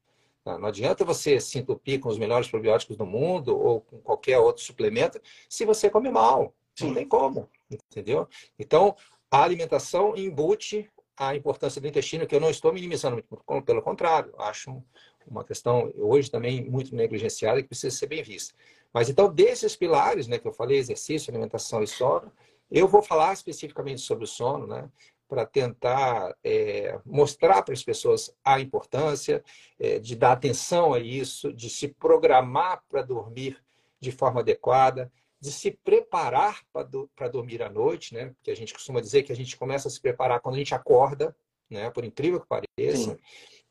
Tá? 0.45 0.57
Não 0.57 0.69
adianta 0.69 1.05
você 1.05 1.41
se 1.41 1.59
entupir 1.59 1.99
com 1.99 2.09
os 2.09 2.19
melhores 2.19 2.47
probióticos 2.49 2.97
do 2.97 3.05
mundo 3.05 3.59
ou 3.59 3.81
com 3.81 3.99
qualquer 3.99 4.39
outro 4.39 4.63
suplemento 4.63 5.21
se 5.49 5.65
você 5.65 5.91
come 5.91 6.09
mal. 6.09 6.55
Sim. 6.77 6.87
Não 6.87 6.95
tem 6.95 7.09
como, 7.09 7.51
entendeu? 7.69 8.29
Então, 8.57 8.95
a 9.29 9.43
alimentação 9.43 10.17
embute 10.17 10.89
a 11.17 11.35
importância 11.35 11.81
do 11.81 11.89
intestino, 11.89 12.29
que 12.29 12.35
eu 12.37 12.41
não 12.41 12.49
estou 12.49 12.73
minimizando, 12.73 13.25
pelo 13.67 13.83
contrário, 13.83 14.33
acho 14.39 14.81
uma 15.27 15.45
questão 15.45 15.93
hoje 15.97 16.31
também 16.31 16.65
muito 16.69 16.95
negligenciada 16.95 17.63
que 17.63 17.69
precisa 17.69 17.97
ser 17.97 18.07
bem 18.07 18.23
vista. 18.23 18.55
Mas 18.93 19.09
então, 19.09 19.33
desses 19.33 19.77
pilares, 19.77 20.27
né, 20.27 20.39
que 20.39 20.47
eu 20.47 20.53
falei, 20.53 20.79
exercício, 20.79 21.31
alimentação 21.31 21.83
e 21.83 21.87
sono, 21.87 22.33
eu 22.71 22.89
vou 22.89 23.03
falar 23.03 23.33
especificamente 23.33 24.01
sobre 24.01 24.25
o 24.25 24.27
sono, 24.27 24.67
né, 24.67 24.89
para 25.29 25.47
tentar 25.47 26.37
é, 26.43 26.99
mostrar 27.07 27.63
para 27.63 27.73
as 27.73 27.85
pessoas 27.85 28.35
a 28.45 28.61
importância 28.61 29.45
é, 29.79 30.01
de 30.01 30.17
dar 30.17 30.33
atenção 30.33 30.93
a 30.93 30.99
isso, 30.99 31.53
de 31.53 31.71
se 31.71 31.87
programar 31.87 32.83
para 32.89 33.03
dormir 33.03 33.57
de 34.01 34.11
forma 34.11 34.41
adequada, 34.41 35.11
de 35.41 35.53
se 35.53 35.71
preparar 35.71 36.61
para 36.73 36.83
do, 36.83 37.09
dormir 37.31 37.63
à 37.63 37.71
noite, 37.71 38.13
né? 38.13 38.31
Porque 38.31 38.51
a 38.51 38.57
gente 38.57 38.75
costuma 38.75 39.01
dizer 39.01 39.23
que 39.23 39.33
a 39.33 39.37
gente 39.37 39.57
começa 39.57 39.89
a 39.89 39.91
se 39.91 40.01
preparar 40.01 40.41
quando 40.41 40.57
a 40.57 40.59
gente 40.59 40.75
acorda, 40.75 41.35
né? 41.69 41.91
Por 41.91 42.05
incrível 42.05 42.41
que 42.41 42.49
pareça. 42.49 43.17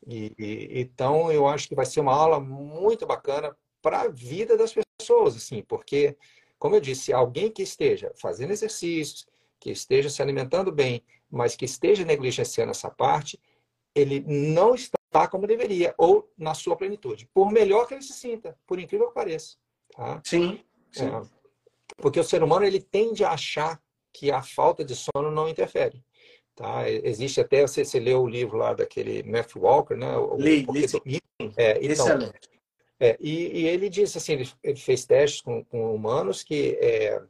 E, 0.05 0.33
e, 0.37 0.81
então 0.81 1.31
eu 1.31 1.47
acho 1.47 1.67
que 1.67 1.75
vai 1.75 1.85
ser 1.85 1.99
uma 1.99 2.13
aula 2.13 2.39
muito 2.39 3.05
bacana 3.05 3.55
para 3.81 4.01
a 4.01 4.07
vida 4.07 4.57
das 4.57 4.73
pessoas, 4.73 5.35
assim, 5.35 5.63
porque, 5.63 6.17
como 6.57 6.75
eu 6.75 6.81
disse, 6.81 7.13
alguém 7.13 7.51
que 7.51 7.61
esteja 7.61 8.11
fazendo 8.15 8.51
exercícios, 8.51 9.27
que 9.59 9.71
esteja 9.71 10.09
se 10.09 10.21
alimentando 10.21 10.71
bem, 10.71 11.03
mas 11.29 11.55
que 11.55 11.65
esteja 11.65 12.05
negligenciando 12.05 12.71
essa 12.71 12.89
parte, 12.89 13.39
ele 13.93 14.21
não 14.21 14.73
está 14.75 15.27
como 15.29 15.47
deveria, 15.47 15.93
ou 15.97 16.31
na 16.37 16.53
sua 16.53 16.75
plenitude, 16.75 17.29
por 17.33 17.51
melhor 17.51 17.87
que 17.87 17.93
ele 17.93 18.01
se 18.01 18.13
sinta, 18.13 18.57
por 18.65 18.79
incrível 18.79 19.07
que 19.07 19.13
pareça. 19.13 19.57
Tá? 19.95 20.21
Sim. 20.23 20.63
sim. 20.91 21.05
É, 21.05 21.21
porque 21.97 22.19
o 22.19 22.23
ser 22.23 22.43
humano 22.43 22.65
ele 22.65 22.79
tende 22.79 23.23
a 23.23 23.31
achar 23.31 23.81
que 24.13 24.31
a 24.31 24.41
falta 24.41 24.83
de 24.83 24.95
sono 24.95 25.31
não 25.31 25.49
interfere. 25.49 26.03
Tá? 26.59 26.89
Existe 26.89 27.39
até, 27.39 27.61
você, 27.61 27.85
você 27.85 28.01
leu 28.01 28.21
o 28.21 28.27
livro 28.27 28.57
lá 28.57 28.73
daquele 28.73 29.23
Matthew 29.23 29.61
Walker, 29.61 29.95
né? 29.95 30.11
Li, 30.37 30.67
li. 31.05 31.21
É, 31.55 31.79
então, 31.81 32.05
É, 32.99 33.15
e, 33.17 33.61
e, 33.61 33.65
ele 33.65 33.87
disse 33.87 34.17
assim, 34.17 34.33
ele, 34.33 34.49
ele 34.61 34.75
fez 34.75 35.05
testes 35.05 35.39
com, 35.39 35.63
com 35.63 35.95
humanos 35.95 36.43
que 36.43 36.77
é, 36.81 37.21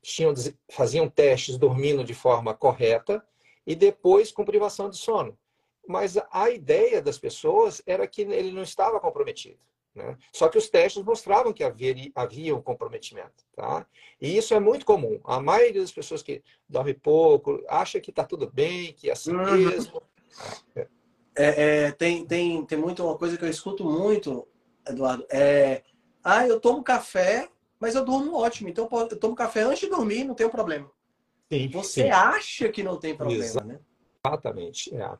tinham, 0.00 0.32
faziam 0.70 1.08
testes 1.08 1.58
dormindo 1.58 2.04
de 2.04 2.14
forma 2.14 2.54
correta 2.54 3.20
e 3.66 3.74
depois 3.74 4.30
com 4.30 4.44
privação 4.44 4.88
de 4.88 4.96
sono. 4.96 5.36
Mas 5.84 6.16
a 6.30 6.48
ideia 6.48 7.02
das 7.02 7.18
pessoas 7.18 7.82
era 7.84 8.06
que 8.06 8.22
ele 8.22 8.52
não 8.52 8.62
estava 8.62 9.00
comprometido. 9.00 9.58
Né? 9.94 10.16
Só 10.32 10.48
que 10.48 10.58
os 10.58 10.68
testes 10.68 11.02
mostravam 11.02 11.52
que 11.52 11.64
havia, 11.64 11.94
havia 12.14 12.54
um 12.54 12.62
comprometimento. 12.62 13.44
Tá? 13.54 13.86
E 14.20 14.36
isso 14.36 14.54
é 14.54 14.60
muito 14.60 14.86
comum. 14.86 15.20
A 15.24 15.40
maioria 15.40 15.80
das 15.80 15.92
pessoas 15.92 16.22
que 16.22 16.42
dorme 16.68 16.94
pouco 16.94 17.62
acha 17.68 18.00
que 18.00 18.10
está 18.10 18.24
tudo 18.24 18.50
bem, 18.50 18.92
que 18.92 19.08
é 19.08 19.12
assim 19.12 19.34
uhum. 19.34 19.56
mesmo. 19.56 20.02
É, 21.36 21.86
é, 21.86 21.92
tem, 21.92 22.24
tem, 22.26 22.64
tem 22.64 22.78
muito 22.78 23.04
uma 23.04 23.16
coisa 23.16 23.36
que 23.36 23.44
eu 23.44 23.48
escuto 23.48 23.84
muito, 23.84 24.46
Eduardo. 24.86 25.26
É, 25.30 25.82
ah, 26.22 26.46
eu 26.46 26.60
tomo 26.60 26.82
café 26.82 27.48
mas 27.80 27.94
eu 27.94 28.04
durmo 28.04 28.36
ótimo. 28.36 28.68
Então 28.68 28.86
eu 28.92 29.18
tomo 29.18 29.34
café 29.34 29.62
antes 29.62 29.80
de 29.80 29.88
dormir, 29.88 30.24
não 30.24 30.34
tem 30.34 30.48
problema. 30.48 30.88
Sim, 31.50 31.68
Você 31.70 32.02
sim. 32.02 32.10
acha 32.10 32.68
que 32.68 32.82
não 32.82 32.98
tem 32.98 33.16
problema, 33.16 33.42
Exatamente. 33.42 33.78
né? 33.78 33.84
Exatamente. 34.24 34.94
É. 34.94 35.10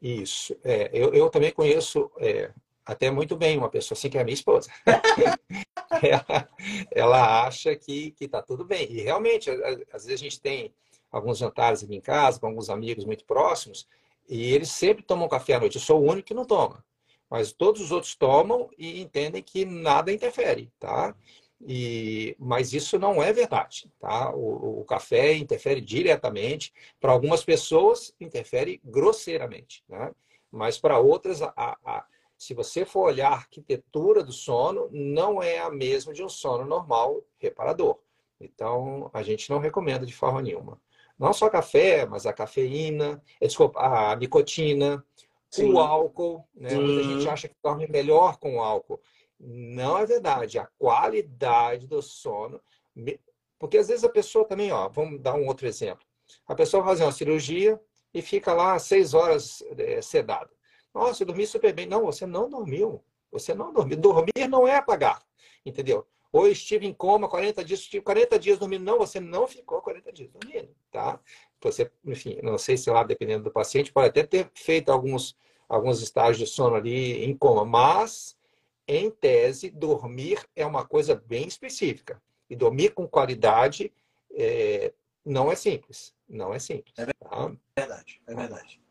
Isso. 0.00 0.56
É, 0.64 0.90
eu, 0.92 1.12
eu 1.12 1.28
também 1.28 1.52
conheço 1.52 2.10
é, 2.18 2.50
até 2.86 3.10
muito 3.10 3.36
bem 3.36 3.58
uma 3.58 3.68
pessoa 3.68 3.98
assim 3.98 4.08
que 4.08 4.16
é 4.16 4.22
minha 4.22 4.32
esposa. 4.32 4.70
ela, 6.00 6.48
ela, 6.92 7.46
acha 7.46 7.74
que 7.74 8.14
está 8.20 8.40
tudo 8.40 8.64
bem. 8.64 8.90
E 8.90 9.00
realmente, 9.00 9.50
às 9.92 10.04
vezes 10.04 10.12
a 10.20 10.24
gente 10.24 10.40
tem 10.40 10.72
alguns 11.10 11.38
jantares 11.38 11.82
aqui 11.82 11.96
em 11.96 12.00
casa 12.00 12.38
com 12.38 12.46
alguns 12.46 12.70
amigos 12.70 13.04
muito 13.04 13.24
próximos 13.24 13.88
e 14.28 14.54
eles 14.54 14.70
sempre 14.70 15.02
tomam 15.02 15.28
café 15.28 15.54
à 15.54 15.60
noite. 15.60 15.76
Eu 15.76 15.82
sou 15.82 16.00
o 16.00 16.10
único 16.10 16.28
que 16.28 16.34
não 16.34 16.44
toma. 16.44 16.84
Mas 17.28 17.52
todos 17.52 17.80
os 17.80 17.90
outros 17.90 18.14
tomam 18.14 18.70
e 18.78 19.00
entendem 19.00 19.42
que 19.42 19.64
nada 19.64 20.12
interfere, 20.12 20.70
tá? 20.78 21.12
E, 21.60 22.36
mas 22.38 22.72
isso 22.72 22.98
não 22.98 23.20
é 23.20 23.32
verdade, 23.32 23.90
tá? 23.98 24.30
O, 24.32 24.80
o 24.80 24.84
café 24.84 25.34
interfere 25.34 25.80
diretamente, 25.80 26.72
para 27.00 27.10
algumas 27.10 27.42
pessoas 27.42 28.14
interfere 28.20 28.80
grosseiramente, 28.84 29.82
né? 29.88 30.12
Mas 30.52 30.78
para 30.78 30.98
outras, 30.98 31.42
a, 31.42 31.52
a, 31.56 32.06
se 32.38 32.54
você 32.54 32.84
for 32.84 33.06
olhar 33.06 33.30
a 33.30 33.36
arquitetura 33.36 34.22
do 34.22 34.32
sono, 34.32 34.88
não 34.92 35.42
é 35.42 35.58
a 35.58 35.70
mesma 35.70 36.12
de 36.12 36.22
um 36.22 36.28
sono 36.28 36.64
normal 36.64 37.22
reparador. 37.38 37.98
Então, 38.40 39.10
a 39.12 39.22
gente 39.22 39.48
não 39.50 39.58
recomenda 39.58 40.04
de 40.04 40.14
forma 40.14 40.42
nenhuma. 40.42 40.80
Não 41.18 41.32
só 41.32 41.48
café, 41.48 42.04
mas 42.04 42.26
a 42.26 42.32
cafeína, 42.32 43.22
eh, 43.40 43.46
desculpa, 43.46 43.80
a 43.80 44.14
nicotina, 44.16 45.02
Sim. 45.50 45.72
o 45.72 45.78
álcool. 45.78 46.46
Né? 46.54 46.74
Muita 46.74 47.02
gente 47.04 47.28
acha 47.28 47.48
que 47.48 47.54
dorme 47.62 47.86
melhor 47.88 48.36
com 48.36 48.56
o 48.56 48.62
álcool. 48.62 49.00
Não 49.40 49.96
é 49.96 50.04
verdade. 50.04 50.58
A 50.58 50.68
qualidade 50.78 51.86
do 51.86 52.02
sono. 52.02 52.60
Porque 53.58 53.78
às 53.78 53.88
vezes 53.88 54.04
a 54.04 54.10
pessoa 54.10 54.44
também, 54.44 54.70
ó, 54.70 54.88
vamos 54.88 55.20
dar 55.20 55.34
um 55.34 55.46
outro 55.46 55.66
exemplo. 55.66 56.04
A 56.46 56.54
pessoa 56.54 56.84
fazer 56.84 57.04
uma 57.04 57.12
cirurgia 57.12 57.80
e 58.12 58.20
fica 58.20 58.52
lá 58.52 58.78
seis 58.78 59.14
horas 59.14 59.62
é, 59.78 60.02
sedada. 60.02 60.50
Nossa, 60.96 61.22
eu 61.22 61.26
dormi 61.26 61.46
super 61.46 61.74
bem. 61.74 61.84
Não, 61.84 62.06
você 62.06 62.24
não 62.24 62.48
dormiu. 62.48 63.04
Você 63.30 63.54
não 63.54 63.70
dormiu. 63.70 63.98
Dormir 63.98 64.48
não 64.48 64.66
é 64.66 64.76
apagar. 64.76 65.22
Entendeu? 65.64 66.06
Ou 66.32 66.48
estive 66.48 66.86
em 66.86 66.94
coma 66.94 67.28
40 67.28 67.62
dias, 67.62 67.80
estive 67.80 68.02
40 68.02 68.38
dias 68.38 68.58
dormindo. 68.58 68.82
Não, 68.82 68.96
você 68.96 69.20
não 69.20 69.46
ficou 69.46 69.82
40 69.82 70.10
dias 70.10 70.30
dormindo, 70.30 70.74
tá? 70.90 71.20
Você, 71.60 71.90
enfim, 72.02 72.38
não 72.42 72.56
sei 72.56 72.78
se 72.78 72.88
lá, 72.90 73.02
dependendo 73.02 73.44
do 73.44 73.50
paciente, 73.50 73.92
pode 73.92 74.08
até 74.08 74.22
ter 74.22 74.50
feito 74.54 74.90
alguns, 74.90 75.36
alguns 75.68 76.00
estágios 76.00 76.38
de 76.38 76.46
sono 76.46 76.76
ali 76.76 77.24
em 77.24 77.36
coma, 77.36 77.64
mas 77.64 78.34
em 78.88 79.10
tese, 79.10 79.70
dormir 79.70 80.42
é 80.54 80.64
uma 80.64 80.86
coisa 80.86 81.14
bem 81.14 81.46
específica. 81.46 82.22
E 82.48 82.56
dormir 82.56 82.94
com 82.94 83.06
qualidade 83.06 83.92
é, 84.32 84.94
não 85.22 85.52
é 85.52 85.54
simples. 85.56 86.14
Não 86.26 86.54
é 86.54 86.58
simples. 86.58 86.98
É 86.98 87.04
tá? 87.04 87.52
verdade, 87.76 88.22
é 88.26 88.34
verdade. 88.34 88.85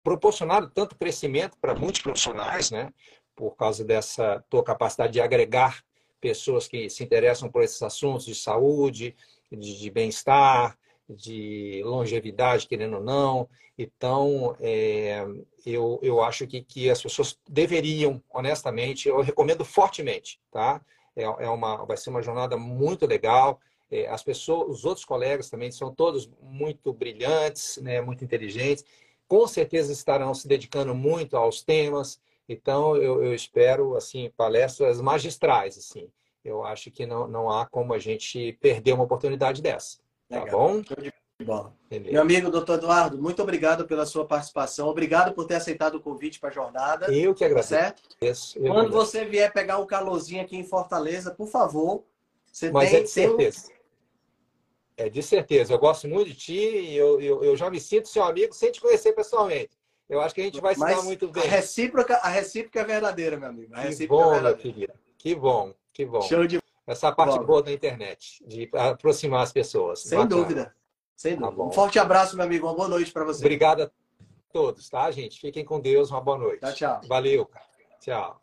proporcionado 0.04 0.70
tanto 0.70 0.96
crescimento 0.96 1.56
para 1.58 1.74
muitos 1.74 2.02
profissionais, 2.02 2.70
né? 2.70 2.92
Por 3.34 3.56
causa 3.56 3.82
dessa 3.82 4.44
tua 4.50 4.62
capacidade 4.62 5.14
de 5.14 5.20
agregar 5.22 5.82
pessoas 6.20 6.68
que 6.68 6.90
se 6.90 7.02
interessam 7.02 7.48
por 7.48 7.62
esses 7.62 7.82
assuntos 7.82 8.26
de 8.26 8.34
saúde, 8.34 9.16
de, 9.50 9.78
de 9.78 9.90
bem-estar, 9.90 10.78
de 11.16 11.82
longevidade, 11.84 12.66
querendo 12.66 12.96
ou 12.96 13.02
não. 13.02 13.48
Então, 13.76 14.56
é, 14.60 15.26
eu, 15.64 15.98
eu 16.02 16.22
acho 16.22 16.46
que, 16.46 16.62
que 16.62 16.90
as 16.90 17.02
pessoas 17.02 17.38
deveriam, 17.48 18.22
honestamente, 18.30 19.08
eu 19.08 19.20
recomendo 19.20 19.64
fortemente, 19.64 20.40
tá? 20.50 20.80
É, 21.16 21.22
é 21.22 21.48
uma, 21.48 21.84
vai 21.84 21.96
ser 21.96 22.10
uma 22.10 22.22
jornada 22.22 22.56
muito 22.56 23.06
legal. 23.06 23.60
É, 23.90 24.06
as 24.08 24.22
pessoas, 24.22 24.68
os 24.68 24.84
outros 24.84 25.04
colegas 25.04 25.50
também 25.50 25.70
são 25.72 25.92
todos 25.92 26.30
muito 26.40 26.92
brilhantes, 26.92 27.78
né, 27.78 28.00
muito 28.00 28.24
inteligentes. 28.24 28.84
Com 29.26 29.46
certeza 29.46 29.92
estarão 29.92 30.32
se 30.34 30.46
dedicando 30.46 30.94
muito 30.94 31.36
aos 31.36 31.62
temas. 31.62 32.20
Então, 32.48 32.96
eu, 32.96 33.24
eu 33.24 33.34
espero 33.34 33.96
assim 33.96 34.30
palestras 34.36 35.00
magistrais. 35.00 35.76
Assim, 35.76 36.08
eu 36.44 36.64
acho 36.64 36.90
que 36.90 37.06
não, 37.06 37.26
não 37.26 37.50
há 37.50 37.66
como 37.66 37.92
a 37.92 37.98
gente 37.98 38.52
perder 38.60 38.92
uma 38.92 39.04
oportunidade 39.04 39.60
dessa. 39.60 39.98
Tá 40.30 40.44
Legal. 40.44 40.58
bom? 40.58 40.82
Bom. 41.42 41.72
Meu 41.90 42.22
amigo, 42.22 42.50
doutor 42.50 42.78
Eduardo, 42.78 43.20
muito 43.20 43.42
obrigado 43.42 43.84
pela 43.84 44.06
sua 44.06 44.24
participação. 44.24 44.86
Obrigado 44.88 45.34
por 45.34 45.44
ter 45.44 45.56
aceitado 45.56 45.96
o 45.96 46.00
convite 46.00 46.38
para 46.38 46.50
a 46.50 46.52
jornada. 46.52 47.12
Eu 47.12 47.34
que 47.34 47.44
agradeço. 47.44 47.70
Certo? 47.70 48.02
Quando 48.60 48.92
você 48.92 49.24
vier 49.24 49.52
pegar 49.52 49.78
um 49.78 49.86
calorzinho 49.86 50.40
aqui 50.40 50.56
em 50.56 50.62
Fortaleza, 50.62 51.32
por 51.32 51.48
favor, 51.48 52.04
você 52.46 52.70
Mas 52.70 52.90
tem, 52.90 53.00
é 53.00 53.02
de 53.02 53.10
certeza. 53.10 53.66
Tem... 53.66 53.76
É 54.96 55.08
de 55.08 55.22
certeza. 55.22 55.72
Eu 55.72 55.78
gosto 55.78 56.06
muito 56.06 56.28
de 56.28 56.36
ti 56.36 56.60
e 56.60 56.96
eu, 56.96 57.20
eu, 57.20 57.42
eu, 57.42 57.56
já 57.56 57.68
me 57.68 57.80
sinto 57.80 58.06
seu 58.06 58.22
amigo 58.22 58.54
sem 58.54 58.70
te 58.70 58.80
conhecer 58.80 59.12
pessoalmente. 59.12 59.70
Eu 60.08 60.20
acho 60.20 60.34
que 60.34 60.42
a 60.42 60.44
gente 60.44 60.60
vai 60.60 60.74
se 60.74 60.80
dar 60.80 61.02
muito 61.02 61.26
bem. 61.28 61.42
A 61.42 61.46
recíproca, 61.46 62.16
a 62.16 62.28
recíproca 62.28 62.80
é 62.80 62.84
verdadeira, 62.84 63.36
meu 63.36 63.48
amigo. 63.48 63.74
A 63.74 63.82
que 63.84 64.06
bom, 64.06 64.34
é 64.34 64.40
meu 64.40 64.56
querido. 64.56 64.92
Que 65.16 65.34
bom, 65.34 65.74
que 65.92 66.04
bom. 66.04 66.20
Show 66.22 66.46
de 66.46 66.60
Essa 66.90 67.12
parte 67.12 67.38
bom. 67.38 67.44
boa 67.44 67.62
da 67.62 67.72
internet, 67.72 68.44
de 68.44 68.68
aproximar 68.74 69.42
as 69.42 69.52
pessoas. 69.52 70.00
Sem 70.00 70.18
Bacana. 70.18 70.42
dúvida. 70.42 70.74
Sem 71.16 71.36
tá 71.36 71.46
dúvida. 71.46 71.62
Tá 71.62 71.68
um 71.68 71.72
forte 71.72 71.98
abraço, 72.00 72.36
meu 72.36 72.44
amigo. 72.44 72.66
Uma 72.66 72.74
boa 72.74 72.88
noite 72.88 73.12
para 73.12 73.24
você. 73.24 73.38
Obrigado 73.38 73.82
a 73.84 73.90
todos, 74.52 74.88
tá, 74.88 75.08
gente? 75.12 75.40
Fiquem 75.40 75.64
com 75.64 75.78
Deus. 75.78 76.10
Uma 76.10 76.20
boa 76.20 76.36
noite. 76.36 76.58
Tchau, 76.58 76.72
tchau. 76.72 77.00
Valeu, 77.06 77.46
cara. 77.46 77.64
Tchau. 78.00 78.42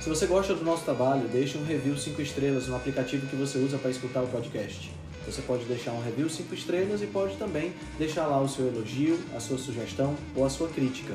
Se 0.00 0.08
você 0.08 0.26
gosta 0.26 0.54
do 0.54 0.64
nosso 0.64 0.82
trabalho, 0.82 1.28
deixe 1.28 1.58
um 1.58 1.64
review 1.64 1.94
5 1.94 2.22
estrelas 2.22 2.66
no 2.66 2.76
aplicativo 2.76 3.26
que 3.26 3.36
você 3.36 3.58
usa 3.58 3.76
para 3.76 3.90
escutar 3.90 4.22
o 4.22 4.28
podcast. 4.28 4.90
Você 5.26 5.42
pode 5.42 5.66
deixar 5.66 5.92
um 5.92 6.00
review 6.00 6.30
5 6.30 6.54
estrelas 6.54 7.02
e 7.02 7.06
pode 7.06 7.36
também 7.36 7.74
deixar 7.98 8.26
lá 8.26 8.40
o 8.40 8.48
seu 8.48 8.66
elogio, 8.66 9.20
a 9.36 9.40
sua 9.40 9.58
sugestão 9.58 10.16
ou 10.34 10.46
a 10.46 10.48
sua 10.48 10.68
crítica. 10.70 11.14